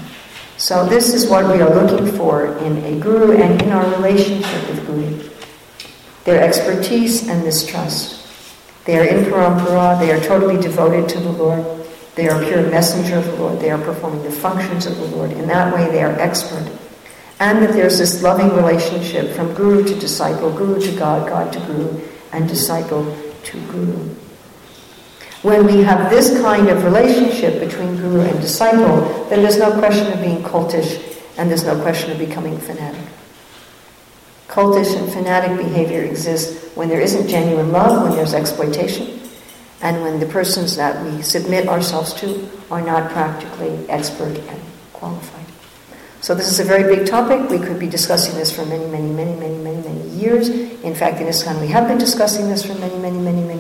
So 0.57 0.87
this 0.87 1.15
is 1.15 1.29
what 1.29 1.47
we 1.47 1.63
are 1.63 1.73
looking 1.73 2.17
for 2.17 2.57
in 2.59 2.77
a 2.85 2.99
guru 3.01 3.37
and 3.37 3.61
in 3.63 3.71
our 3.71 3.89
relationship 3.97 4.69
with 4.69 4.87
guru. 4.87 5.31
Their 6.25 6.43
expertise 6.43 7.29
and 7.29 7.45
this 7.45 7.67
trust. 7.67 8.27
They 8.85 8.99
are 8.99 9.05
in 9.05 9.25
parampara, 9.25 9.99
they 9.99 10.13
are 10.13 10.21
totally 10.21 10.61
devoted 10.61 11.09
to 11.11 11.21
the 11.21 11.31
Lord, 11.31 11.65
they 12.15 12.29
are 12.29 12.43
pure 12.43 12.69
messenger 12.71 13.19
of 13.19 13.25
the 13.27 13.37
Lord, 13.37 13.61
they 13.61 13.71
are 13.71 13.79
performing 13.79 14.23
the 14.25 14.31
functions 14.31 14.87
of 14.87 14.97
the 14.97 15.07
Lord. 15.07 15.31
In 15.33 15.47
that 15.47 15.73
way 15.73 15.91
they 15.91 16.03
are 16.03 16.13
expert 16.19 16.69
and 17.41 17.63
that 17.63 17.73
there's 17.73 17.99
this 17.99 18.23
loving 18.23 18.49
relationship 18.57 19.35
from 19.35 19.55
guru 19.55 19.85
to 19.85 19.95
disciple, 19.95 20.51
guru 20.53 20.81
to 20.81 20.99
God, 20.99 21.29
God 21.29 21.53
to 21.53 21.61
guru, 21.61 22.01
and 22.33 22.49
disciple 22.49 23.17
to 23.45 23.61
guru. 23.67 24.15
When 25.43 25.67
we 25.67 25.83
have 25.83 26.11
this 26.11 26.41
kind 26.43 26.69
of 26.69 26.85
relationship 26.85 27.61
between 27.61 27.97
guru 27.97 28.23
and 28.23 28.41
disciple, 28.41 29.27
then 29.31 29.43
there's 29.43 29.59
no 29.59 29.71
question 29.79 30.13
of 30.13 30.21
being 30.21 30.43
cultish 30.43 31.05
and 31.37 31.49
there's 31.49 31.65
no 31.65 31.81
question 31.81 32.11
of 32.11 32.19
becoming 32.19 32.59
fanatic. 32.59 33.05
Cultish 34.49 34.99
and 34.99 35.13
fanatic 35.13 35.57
behavior 35.57 36.03
exists 36.03 36.75
when 36.75 36.89
there 36.89 37.01
isn't 37.01 37.29
genuine 37.29 37.71
love, 37.71 38.03
when 38.03 38.17
there's 38.17 38.35
exploitation, 38.35 39.21
and 39.83 40.03
when 40.03 40.19
the 40.19 40.27
persons 40.27 40.75
that 40.77 41.05
we 41.05 41.23
submit 41.23 41.69
ourselves 41.69 42.13
to 42.15 42.49
are 42.71 42.83
not 42.83 43.11
practically 43.13 43.89
expert 43.89 44.37
and 44.37 44.61
qualified. 44.93 45.47
So 46.21 46.35
this 46.35 46.51
is 46.51 46.59
a 46.59 46.65
very 46.65 46.95
big 46.97 47.07
topic. 47.07 47.49
We 47.49 47.59
could 47.59 47.79
be 47.79 47.89
discussing 47.89 48.35
this 48.35 48.51
for 48.51 48.67
many, 48.67 48.87
many, 48.87 49.11
many, 49.13 49.37
many, 49.37 49.57
many, 49.59 49.83
many 49.83 50.09
years. 50.11 50.49
In 50.49 50.95
fact, 50.95 51.21
in 51.21 51.29
ISKCON 51.29 51.61
we 51.61 51.69
have 51.69 51.87
been 51.87 51.99
discussing 51.99 52.49
this 52.49 52.67
for 52.67 52.75
many, 52.75 52.99
many, 52.99 53.19
many, 53.19 53.45
many. 53.45 53.58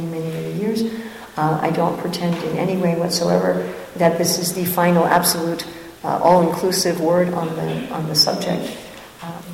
Uh, 1.38 1.56
I 1.62 1.70
don't 1.70 1.96
pretend 2.00 2.34
in 2.42 2.58
any 2.58 2.76
way 2.76 2.96
whatsoever 2.98 3.72
that 3.94 4.18
this 4.18 4.40
is 4.40 4.54
the 4.54 4.64
final, 4.64 5.06
absolute, 5.06 5.64
uh, 6.02 6.18
all-inclusive 6.18 7.00
word 7.00 7.32
on 7.32 7.46
the 7.54 7.88
on 7.94 8.08
the 8.08 8.14
subject. 8.16 8.76
Um, 9.22 9.44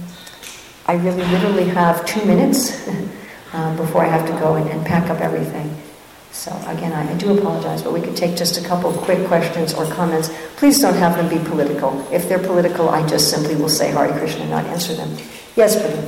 I 0.86 0.94
really 0.94 1.24
literally 1.24 1.68
have 1.68 2.06
two 2.06 2.24
minutes 2.24 2.88
um, 3.52 3.76
before 3.76 4.02
I 4.02 4.08
have 4.08 4.26
to 4.28 4.32
go 4.40 4.54
and, 4.54 4.66
and 4.70 4.86
pack 4.86 5.10
up 5.10 5.20
everything. 5.20 5.76
So 6.32 6.50
again, 6.68 6.94
I, 6.94 7.12
I, 7.12 7.18
do 7.18 7.36
apologize, 7.36 7.82
but 7.82 7.92
we 7.92 8.00
could 8.00 8.16
take 8.16 8.34
just 8.34 8.56
a 8.56 8.66
couple 8.66 8.88
of 8.88 8.96
quick 8.96 9.28
questions 9.28 9.74
or 9.74 9.84
comments. 9.84 10.30
Please 10.56 10.80
don't 10.80 10.96
have 10.96 11.18
them 11.18 11.28
be 11.28 11.38
political. 11.50 12.00
If 12.10 12.30
they're 12.30 12.38
political, 12.38 12.88
I 12.88 13.06
just 13.06 13.28
simply 13.28 13.56
will 13.56 13.68
say 13.68 13.92
Hare 13.92 14.08
Krishna 14.18 14.40
and 14.40 14.50
not 14.50 14.64
answer 14.72 14.94
them. 14.94 15.14
Yes, 15.54 15.76
brother. 15.76 16.00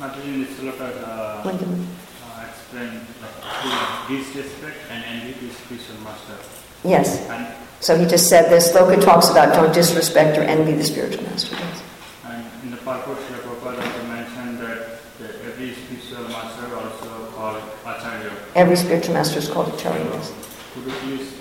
Mataji, 0.00 0.68
uh, 0.68 1.46
uh, 1.46 2.46
explained 2.48 3.06
like, 3.22 3.97
disrespect 4.08 4.78
and 4.90 5.04
envy 5.04 5.34
to 5.38 5.54
spiritual 5.54 6.00
master. 6.02 6.36
Yes. 6.84 7.28
And 7.28 7.46
so 7.80 7.96
he 7.96 8.06
just 8.06 8.28
said 8.28 8.50
this. 8.50 8.72
Loka 8.72 9.00
talks 9.00 9.30
about 9.30 9.54
don't 9.54 9.72
disrespect 9.72 10.38
or 10.38 10.42
envy 10.42 10.72
the 10.72 10.84
spiritual 10.84 11.24
master. 11.24 11.56
Yes. 11.56 11.82
And 12.24 12.44
in 12.64 12.70
the 12.70 12.78
purport, 12.78 13.18
Prabhupada 13.18 13.82
also 13.84 14.02
mentioned 14.06 14.58
that 14.58 14.98
every 15.46 15.74
spiritual 15.74 16.28
master 16.28 16.74
also 16.76 17.30
called 17.32 17.62
Acharya. 17.84 18.32
Every 18.54 18.76
spiritual 18.76 19.14
master 19.14 19.38
is 19.38 19.48
called 19.48 19.74
Acharya, 19.74 20.04
yes. 20.04 20.32
Could 20.74 20.84
you 20.86 20.92
please 21.02 21.34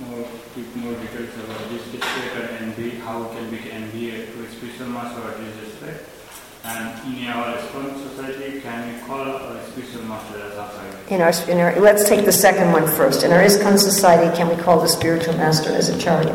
more, 0.00 0.28
give 0.54 0.76
more 0.76 0.94
details 0.94 1.34
about 1.44 1.68
this 1.70 1.82
respect 1.92 2.36
and 2.36 2.68
envy, 2.68 2.90
how 3.00 3.24
can 3.28 3.50
we 3.50 3.70
envy 3.70 4.10
to 4.10 4.44
a 4.44 4.50
spiritual 4.50 4.88
master 4.88 5.20
or 5.22 5.32
disrespect? 5.42 6.08
And 6.64 7.16
in 7.16 7.26
our 7.28 7.56
ISKCON 7.56 8.02
society, 8.10 8.60
can 8.60 8.92
we 8.92 9.00
call 9.06 9.22
a 9.26 9.64
spiritual 9.70 10.02
master 10.02 10.38
as 10.42 10.52
Acharya? 10.52 10.97
In 11.10 11.22
our, 11.22 11.32
in 11.48 11.58
our, 11.58 11.80
let's 11.80 12.06
take 12.06 12.26
the 12.26 12.32
second 12.32 12.70
one 12.70 12.86
first. 12.86 13.22
In 13.22 13.32
our 13.32 13.40
ISKCON 13.40 13.78
society, 13.78 14.34
can 14.36 14.54
we 14.54 14.62
call 14.62 14.78
the 14.78 14.88
spiritual 14.88 15.34
master 15.38 15.70
as 15.70 15.88
Acharya? 15.88 16.34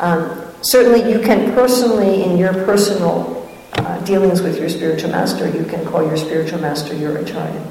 Um, 0.00 0.42
certainly, 0.62 1.12
you 1.12 1.20
can 1.20 1.52
personally, 1.52 2.22
in 2.24 2.38
your 2.38 2.54
personal 2.64 3.46
uh, 3.74 3.98
dealings 4.00 4.40
with 4.40 4.58
your 4.58 4.70
spiritual 4.70 5.10
master, 5.10 5.46
you 5.46 5.64
can 5.64 5.84
call 5.84 6.02
your 6.02 6.16
spiritual 6.16 6.58
master 6.58 6.94
your 6.94 7.18
acharya. 7.18 7.62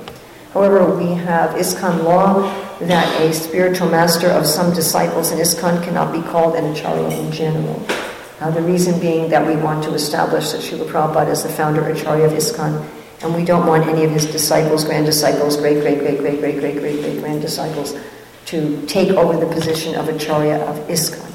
However, 0.54 0.96
we 0.96 1.08
have 1.14 1.52
ISKCON 1.52 2.04
law 2.04 2.42
that 2.82 3.22
a 3.22 3.34
spiritual 3.34 3.90
master 3.90 4.28
of 4.28 4.46
some 4.46 4.74
disciples 4.74 5.32
in 5.32 5.40
ISKCON 5.40 5.84
cannot 5.84 6.12
be 6.12 6.22
called 6.22 6.56
an 6.56 6.72
acharya 6.72 7.10
in 7.20 7.32
general. 7.32 7.84
Uh, 8.40 8.52
the 8.52 8.62
reason 8.62 9.00
being 9.00 9.30
that 9.30 9.46
we 9.46 9.56
want 9.56 9.84
to 9.86 9.94
establish 9.94 10.52
that 10.52 10.62
Srila 10.62 10.88
Prabhupada 10.88 11.30
is 11.30 11.44
the 11.44 11.50
founder 11.50 11.88
acharya 11.88 12.26
of 12.26 12.34
ISKCON, 12.34 13.01
and 13.24 13.36
we 13.36 13.46
don't 13.46 13.68
want 13.68 13.86
any 13.88 14.04
of 14.04 14.12
his 14.12 14.26
disciples, 14.26 14.84
grand 14.84 15.06
disciples, 15.06 15.58
great, 15.58 15.82
great, 15.82 16.00
great, 16.00 16.20
great, 16.20 16.40
great, 16.40 16.60
great, 16.60 16.80
great, 16.80 17.02
great 17.02 17.20
grand 17.20 17.42
disciples 17.42 17.96
to 18.46 18.86
take 18.88 19.12
over 19.12 19.38
the 19.44 19.52
position 19.54 19.96
of 19.96 20.10
Acharya 20.10 20.58
of 20.66 20.76
ISKCON. 20.88 21.30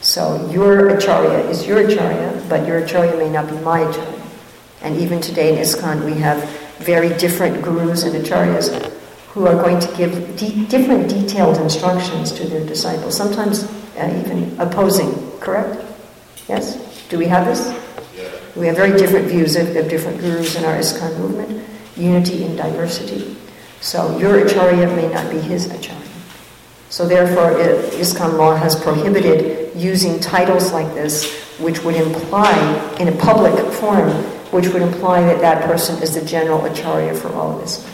So 0.00 0.50
your 0.50 0.96
Acharya 0.96 1.48
is 1.48 1.66
your 1.66 1.86
Acharya, 1.86 2.44
but 2.48 2.66
your 2.66 2.78
Acharya 2.78 3.16
may 3.16 3.30
not 3.30 3.48
be 3.48 3.56
my 3.58 3.80
Acharya. 3.80 4.22
And 4.82 4.96
even 4.96 5.20
today 5.20 5.56
in 5.56 5.62
ISKCON, 5.62 6.04
we 6.04 6.14
have 6.14 6.42
very 6.78 7.16
different 7.18 7.62
gurus 7.62 8.02
and 8.02 8.14
Acharyas 8.24 8.92
who 9.28 9.46
are 9.46 9.54
going 9.54 9.78
to 9.80 9.96
give 9.96 10.36
de- 10.36 10.66
different 10.66 11.08
detailed 11.08 11.56
instructions 11.58 12.32
to 12.32 12.46
their 12.46 12.66
disciples, 12.66 13.16
sometimes 13.16 13.64
uh, 13.96 14.22
even 14.24 14.54
opposing, 14.60 15.14
correct? 15.40 15.80
Yes? 16.48 16.76
Do 17.08 17.16
we 17.16 17.26
have 17.26 17.46
this? 17.46 17.81
We 18.54 18.66
have 18.66 18.76
very 18.76 18.96
different 18.98 19.28
views 19.28 19.56
of, 19.56 19.74
of 19.76 19.88
different 19.88 20.20
gurus 20.20 20.56
in 20.56 20.64
our 20.64 20.76
ISKCON 20.76 21.18
movement, 21.18 21.66
unity 21.96 22.44
in 22.44 22.54
diversity. 22.54 23.36
So 23.80 24.18
your 24.18 24.44
Acharya 24.44 24.86
may 24.94 25.08
not 25.12 25.30
be 25.30 25.38
his 25.38 25.70
Acharya. 25.70 26.00
So 26.90 27.08
therefore, 27.08 27.52
ISKCON 27.98 28.36
law 28.36 28.54
has 28.54 28.76
prohibited 28.78 29.74
using 29.74 30.20
titles 30.20 30.72
like 30.72 30.92
this, 30.92 31.56
which 31.58 31.82
would 31.82 31.94
imply, 31.94 32.52
in 33.00 33.08
a 33.08 33.12
public 33.12 33.54
forum, 33.72 34.12
which 34.52 34.68
would 34.68 34.82
imply 34.82 35.22
that 35.22 35.40
that 35.40 35.64
person 35.64 36.02
is 36.02 36.14
the 36.14 36.24
general 36.24 36.62
Acharya 36.66 37.14
for 37.14 37.32
all 37.32 37.56
of 37.56 37.62
us. 37.62 37.88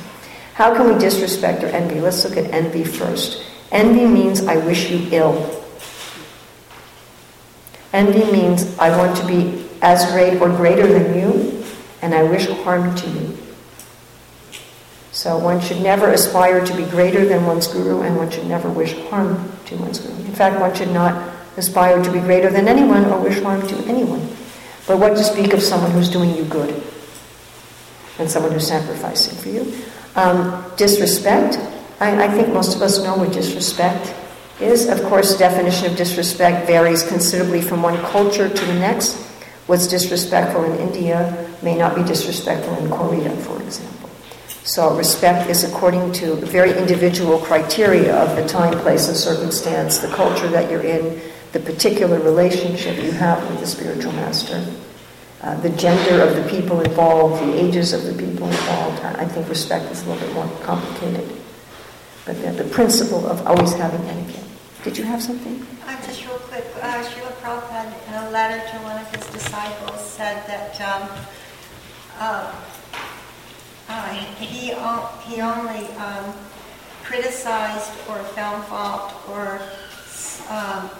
How 0.54 0.74
can 0.74 0.92
we 0.92 0.98
disrespect 0.98 1.62
or 1.62 1.68
envy? 1.68 2.00
Let's 2.00 2.24
look 2.24 2.36
at 2.36 2.52
envy 2.52 2.82
first. 2.82 3.44
Envy 3.70 4.06
means 4.06 4.44
I 4.44 4.56
wish 4.56 4.90
you 4.90 5.06
ill. 5.12 5.64
Envy 7.92 8.24
means 8.32 8.76
I 8.78 8.96
want 8.98 9.16
to 9.18 9.26
be 9.26 9.67
as 9.82 10.10
great 10.12 10.40
or 10.40 10.48
greater 10.48 10.86
than 10.86 11.18
you, 11.18 11.64
and 12.02 12.14
I 12.14 12.22
wish 12.22 12.46
harm 12.48 12.94
to 12.94 13.10
you. 13.10 13.36
So 15.12 15.36
one 15.36 15.60
should 15.60 15.80
never 15.80 16.10
aspire 16.10 16.64
to 16.64 16.76
be 16.76 16.84
greater 16.84 17.24
than 17.24 17.44
one's 17.44 17.66
guru, 17.66 18.02
and 18.02 18.16
one 18.16 18.30
should 18.30 18.46
never 18.46 18.70
wish 18.70 18.92
harm 19.08 19.50
to 19.66 19.76
one's 19.76 19.98
guru. 19.98 20.14
In 20.24 20.34
fact, 20.34 20.60
one 20.60 20.74
should 20.74 20.92
not 20.92 21.34
aspire 21.56 22.02
to 22.02 22.12
be 22.12 22.20
greater 22.20 22.50
than 22.50 22.68
anyone 22.68 23.04
or 23.06 23.20
wish 23.20 23.40
harm 23.42 23.66
to 23.66 23.76
anyone. 23.86 24.20
But 24.86 24.98
what 24.98 25.16
to 25.16 25.24
speak 25.24 25.52
of 25.52 25.62
someone 25.62 25.90
who's 25.90 26.08
doing 26.08 26.34
you 26.36 26.44
good 26.44 26.82
and 28.18 28.30
someone 28.30 28.52
who's 28.52 28.68
sacrificing 28.68 29.36
for 29.38 29.48
you? 29.48 29.82
Um, 30.14 30.64
disrespect. 30.76 31.58
I, 32.00 32.24
I 32.24 32.28
think 32.28 32.48
most 32.54 32.76
of 32.76 32.82
us 32.82 33.02
know 33.02 33.16
what 33.16 33.32
disrespect 33.32 34.14
is. 34.60 34.88
Of 34.88 35.02
course, 35.04 35.32
the 35.32 35.38
definition 35.38 35.90
of 35.90 35.96
disrespect 35.96 36.66
varies 36.66 37.06
considerably 37.06 37.60
from 37.60 37.82
one 37.82 37.96
culture 38.06 38.48
to 38.48 38.64
the 38.66 38.74
next. 38.74 39.27
What's 39.68 39.86
disrespectful 39.86 40.64
in 40.64 40.80
India 40.80 41.46
may 41.62 41.76
not 41.76 41.94
be 41.94 42.02
disrespectful 42.02 42.74
in 42.78 42.90
Korea, 42.90 43.28
for 43.36 43.60
example. 43.60 44.08
So, 44.64 44.96
respect 44.96 45.50
is 45.50 45.62
according 45.62 46.12
to 46.14 46.36
very 46.36 46.72
individual 46.76 47.38
criteria 47.38 48.16
of 48.16 48.34
the 48.34 48.48
time, 48.48 48.78
place, 48.78 49.08
and 49.08 49.16
circumstance, 49.16 49.98
the 49.98 50.08
culture 50.08 50.48
that 50.48 50.70
you're 50.70 50.80
in, 50.80 51.20
the 51.52 51.60
particular 51.60 52.18
relationship 52.18 52.96
you 53.02 53.12
have 53.12 53.46
with 53.50 53.60
the 53.60 53.66
spiritual 53.66 54.12
master, 54.12 54.64
uh, 55.42 55.60
the 55.60 55.70
gender 55.76 56.22
of 56.22 56.34
the 56.34 56.48
people 56.48 56.80
involved, 56.80 57.42
the 57.46 57.62
ages 57.62 57.92
of 57.92 58.04
the 58.04 58.14
people 58.14 58.48
involved. 58.48 59.04
I 59.04 59.26
think 59.26 59.50
respect 59.50 59.92
is 59.92 60.02
a 60.06 60.08
little 60.08 60.26
bit 60.26 60.34
more 60.34 60.48
complicated. 60.62 61.28
But 62.24 62.40
the, 62.40 62.64
the 62.64 62.70
principle 62.70 63.26
of 63.26 63.46
always 63.46 63.74
having 63.74 64.00
etiquette. 64.08 64.47
Did 64.84 64.96
you 64.96 65.04
have 65.04 65.22
something? 65.22 65.66
Uh, 65.84 65.96
just 66.06 66.24
real 66.24 66.38
quick, 66.38 66.64
uh, 66.80 67.02
Srila 67.02 67.32
Prabhupada, 67.42 68.08
in 68.08 68.14
a 68.14 68.30
letter 68.30 68.64
to 68.70 68.76
one 68.84 68.96
of 68.96 69.12
his 69.12 69.26
disciples, 69.26 70.00
said 70.08 70.46
that 70.46 70.80
um, 70.80 71.08
uh, 72.18 72.54
uh, 73.88 74.08
he, 74.38 74.72
he 75.26 75.40
only 75.40 75.86
um, 75.96 76.32
criticized 77.02 77.90
or 78.08 78.18
found 78.36 78.64
fault 78.66 79.14
or 79.28 79.60
um, 80.48 80.90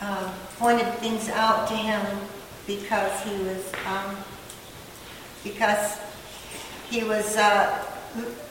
uh, 0.00 0.32
pointed 0.58 0.92
things 0.94 1.28
out 1.28 1.68
to 1.68 1.74
him 1.74 2.04
because 2.66 3.20
he 3.22 3.36
was 3.44 3.72
um, 3.86 4.16
because 5.44 5.98
he 6.90 7.04
was 7.04 7.36
uh, 7.36 7.84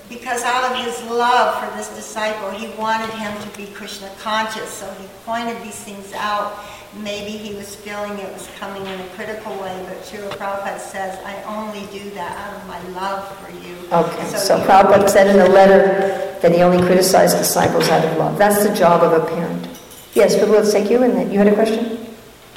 because 0.10 0.44
out 0.44 0.72
of 0.72 0.86
his 0.86 1.02
love 1.10 1.64
for 1.64 1.76
this 1.78 1.90
disciple, 1.96 2.52
he 2.52 2.68
wanted 2.78 3.10
him 3.12 3.34
to 3.42 3.58
be 3.58 3.68
Krishna 3.74 4.10
conscious. 4.20 4.70
So 4.70 4.90
he 4.94 5.08
pointed 5.26 5.62
these 5.64 5.80
things 5.84 6.14
out. 6.14 6.54
Maybe 7.02 7.32
he 7.32 7.54
was 7.56 7.76
feeling 7.76 8.18
it 8.20 8.32
was 8.32 8.50
coming 8.58 8.86
in 8.86 9.00
a 9.02 9.08
critical 9.10 9.52
way, 9.58 9.86
but 9.88 9.98
Srila 10.04 10.30
Prabhupada 10.38 10.80
says, 10.80 11.20
I 11.26 11.44
only 11.44 11.86
do 11.92 12.10
that 12.12 12.38
out 12.38 12.62
of 12.62 12.68
my 12.68 13.00
love 13.00 13.28
for 13.38 13.52
you. 13.52 13.76
Okay, 13.92 14.26
so, 14.28 14.38
so 14.38 14.60
Prabhupada 14.66 15.10
said 15.10 15.28
in 15.28 15.38
the 15.38 15.50
letter 15.50 16.38
that 16.42 16.54
he 16.54 16.62
only 16.62 16.86
criticized 16.86 17.38
disciples 17.38 17.90
out 17.90 18.06
of 18.06 18.18
love. 18.18 18.38
That's 18.38 18.66
the 18.66 18.74
job 18.74 19.04
of 19.04 19.12
a 19.12 19.26
parent. 19.26 19.68
Yes, 20.14 20.36
but 20.38 20.48
let's 20.48 20.72
take 20.72 20.90
you, 20.90 21.04
and 21.04 21.34
you 21.34 21.40
had 21.40 21.48
a 21.48 21.54
question? 21.54 21.98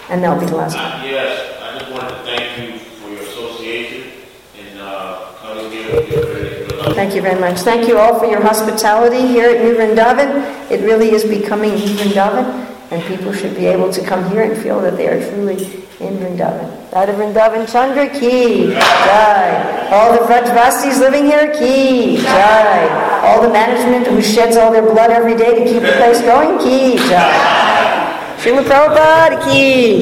And 0.09 0.23
that'll 0.23 0.39
be 0.39 0.47
the 0.47 0.57
last 0.57 0.77
one. 0.77 0.85
Uh, 0.85 1.03
yes, 1.05 1.61
I 1.61 1.79
just 1.79 1.91
wanted 1.91 2.11
to 2.11 2.23
thank 2.23 2.73
you 2.73 2.79
for 2.79 3.11
your 3.11 3.23
association 3.23 4.13
and 4.57 4.79
uh, 4.79 5.33
coming 5.41 5.71
here. 5.73 6.29
Thank 6.99 7.15
you 7.15 7.23
very 7.23 7.39
much. 7.39 7.61
Thank 7.61 7.87
you 7.87 7.97
all 7.97 8.19
for 8.19 8.27
your 8.27 8.43
hospitality 8.43 9.25
here 9.25 9.49
at 9.51 9.63
New 9.63 9.77
Vrindavan. 9.77 10.43
It 10.69 10.81
really 10.81 11.13
is 11.13 11.23
becoming 11.23 11.71
New 11.77 11.95
Vrindavan, 11.95 12.67
and 12.91 13.01
people 13.05 13.33
should 13.33 13.55
be 13.55 13.67
able 13.67 13.93
to 13.93 14.05
come 14.05 14.29
here 14.31 14.43
and 14.43 14.61
feel 14.61 14.81
that 14.81 14.97
they 14.97 15.07
are 15.07 15.21
truly 15.31 15.63
in 16.03 16.19
Vrindavan. 16.19 16.67
Radha 16.93 17.13
Vrindavan 17.13 17.71
Chandra 17.71 18.09
ki 18.11 18.73
jai. 18.75 19.93
All 19.93 20.13
the 20.13 20.27
Vrajvasis 20.27 20.99
living 20.99 21.27
here 21.27 21.55
ki 21.55 22.17
jai. 22.17 23.23
All 23.23 23.43
the 23.43 23.49
management 23.51 24.09
who 24.09 24.21
sheds 24.21 24.57
all 24.57 24.73
their 24.73 24.83
blood 24.83 25.13
every 25.13 25.37
day 25.37 25.55
to 25.55 25.65
keep 25.71 25.83
the 25.83 25.95
place 26.03 26.21
going 26.23 26.59
ki 26.59 26.99
jai. 27.09 27.31
Srila 28.39 28.65
Prabhupada 28.65 29.39
ki 29.47 30.01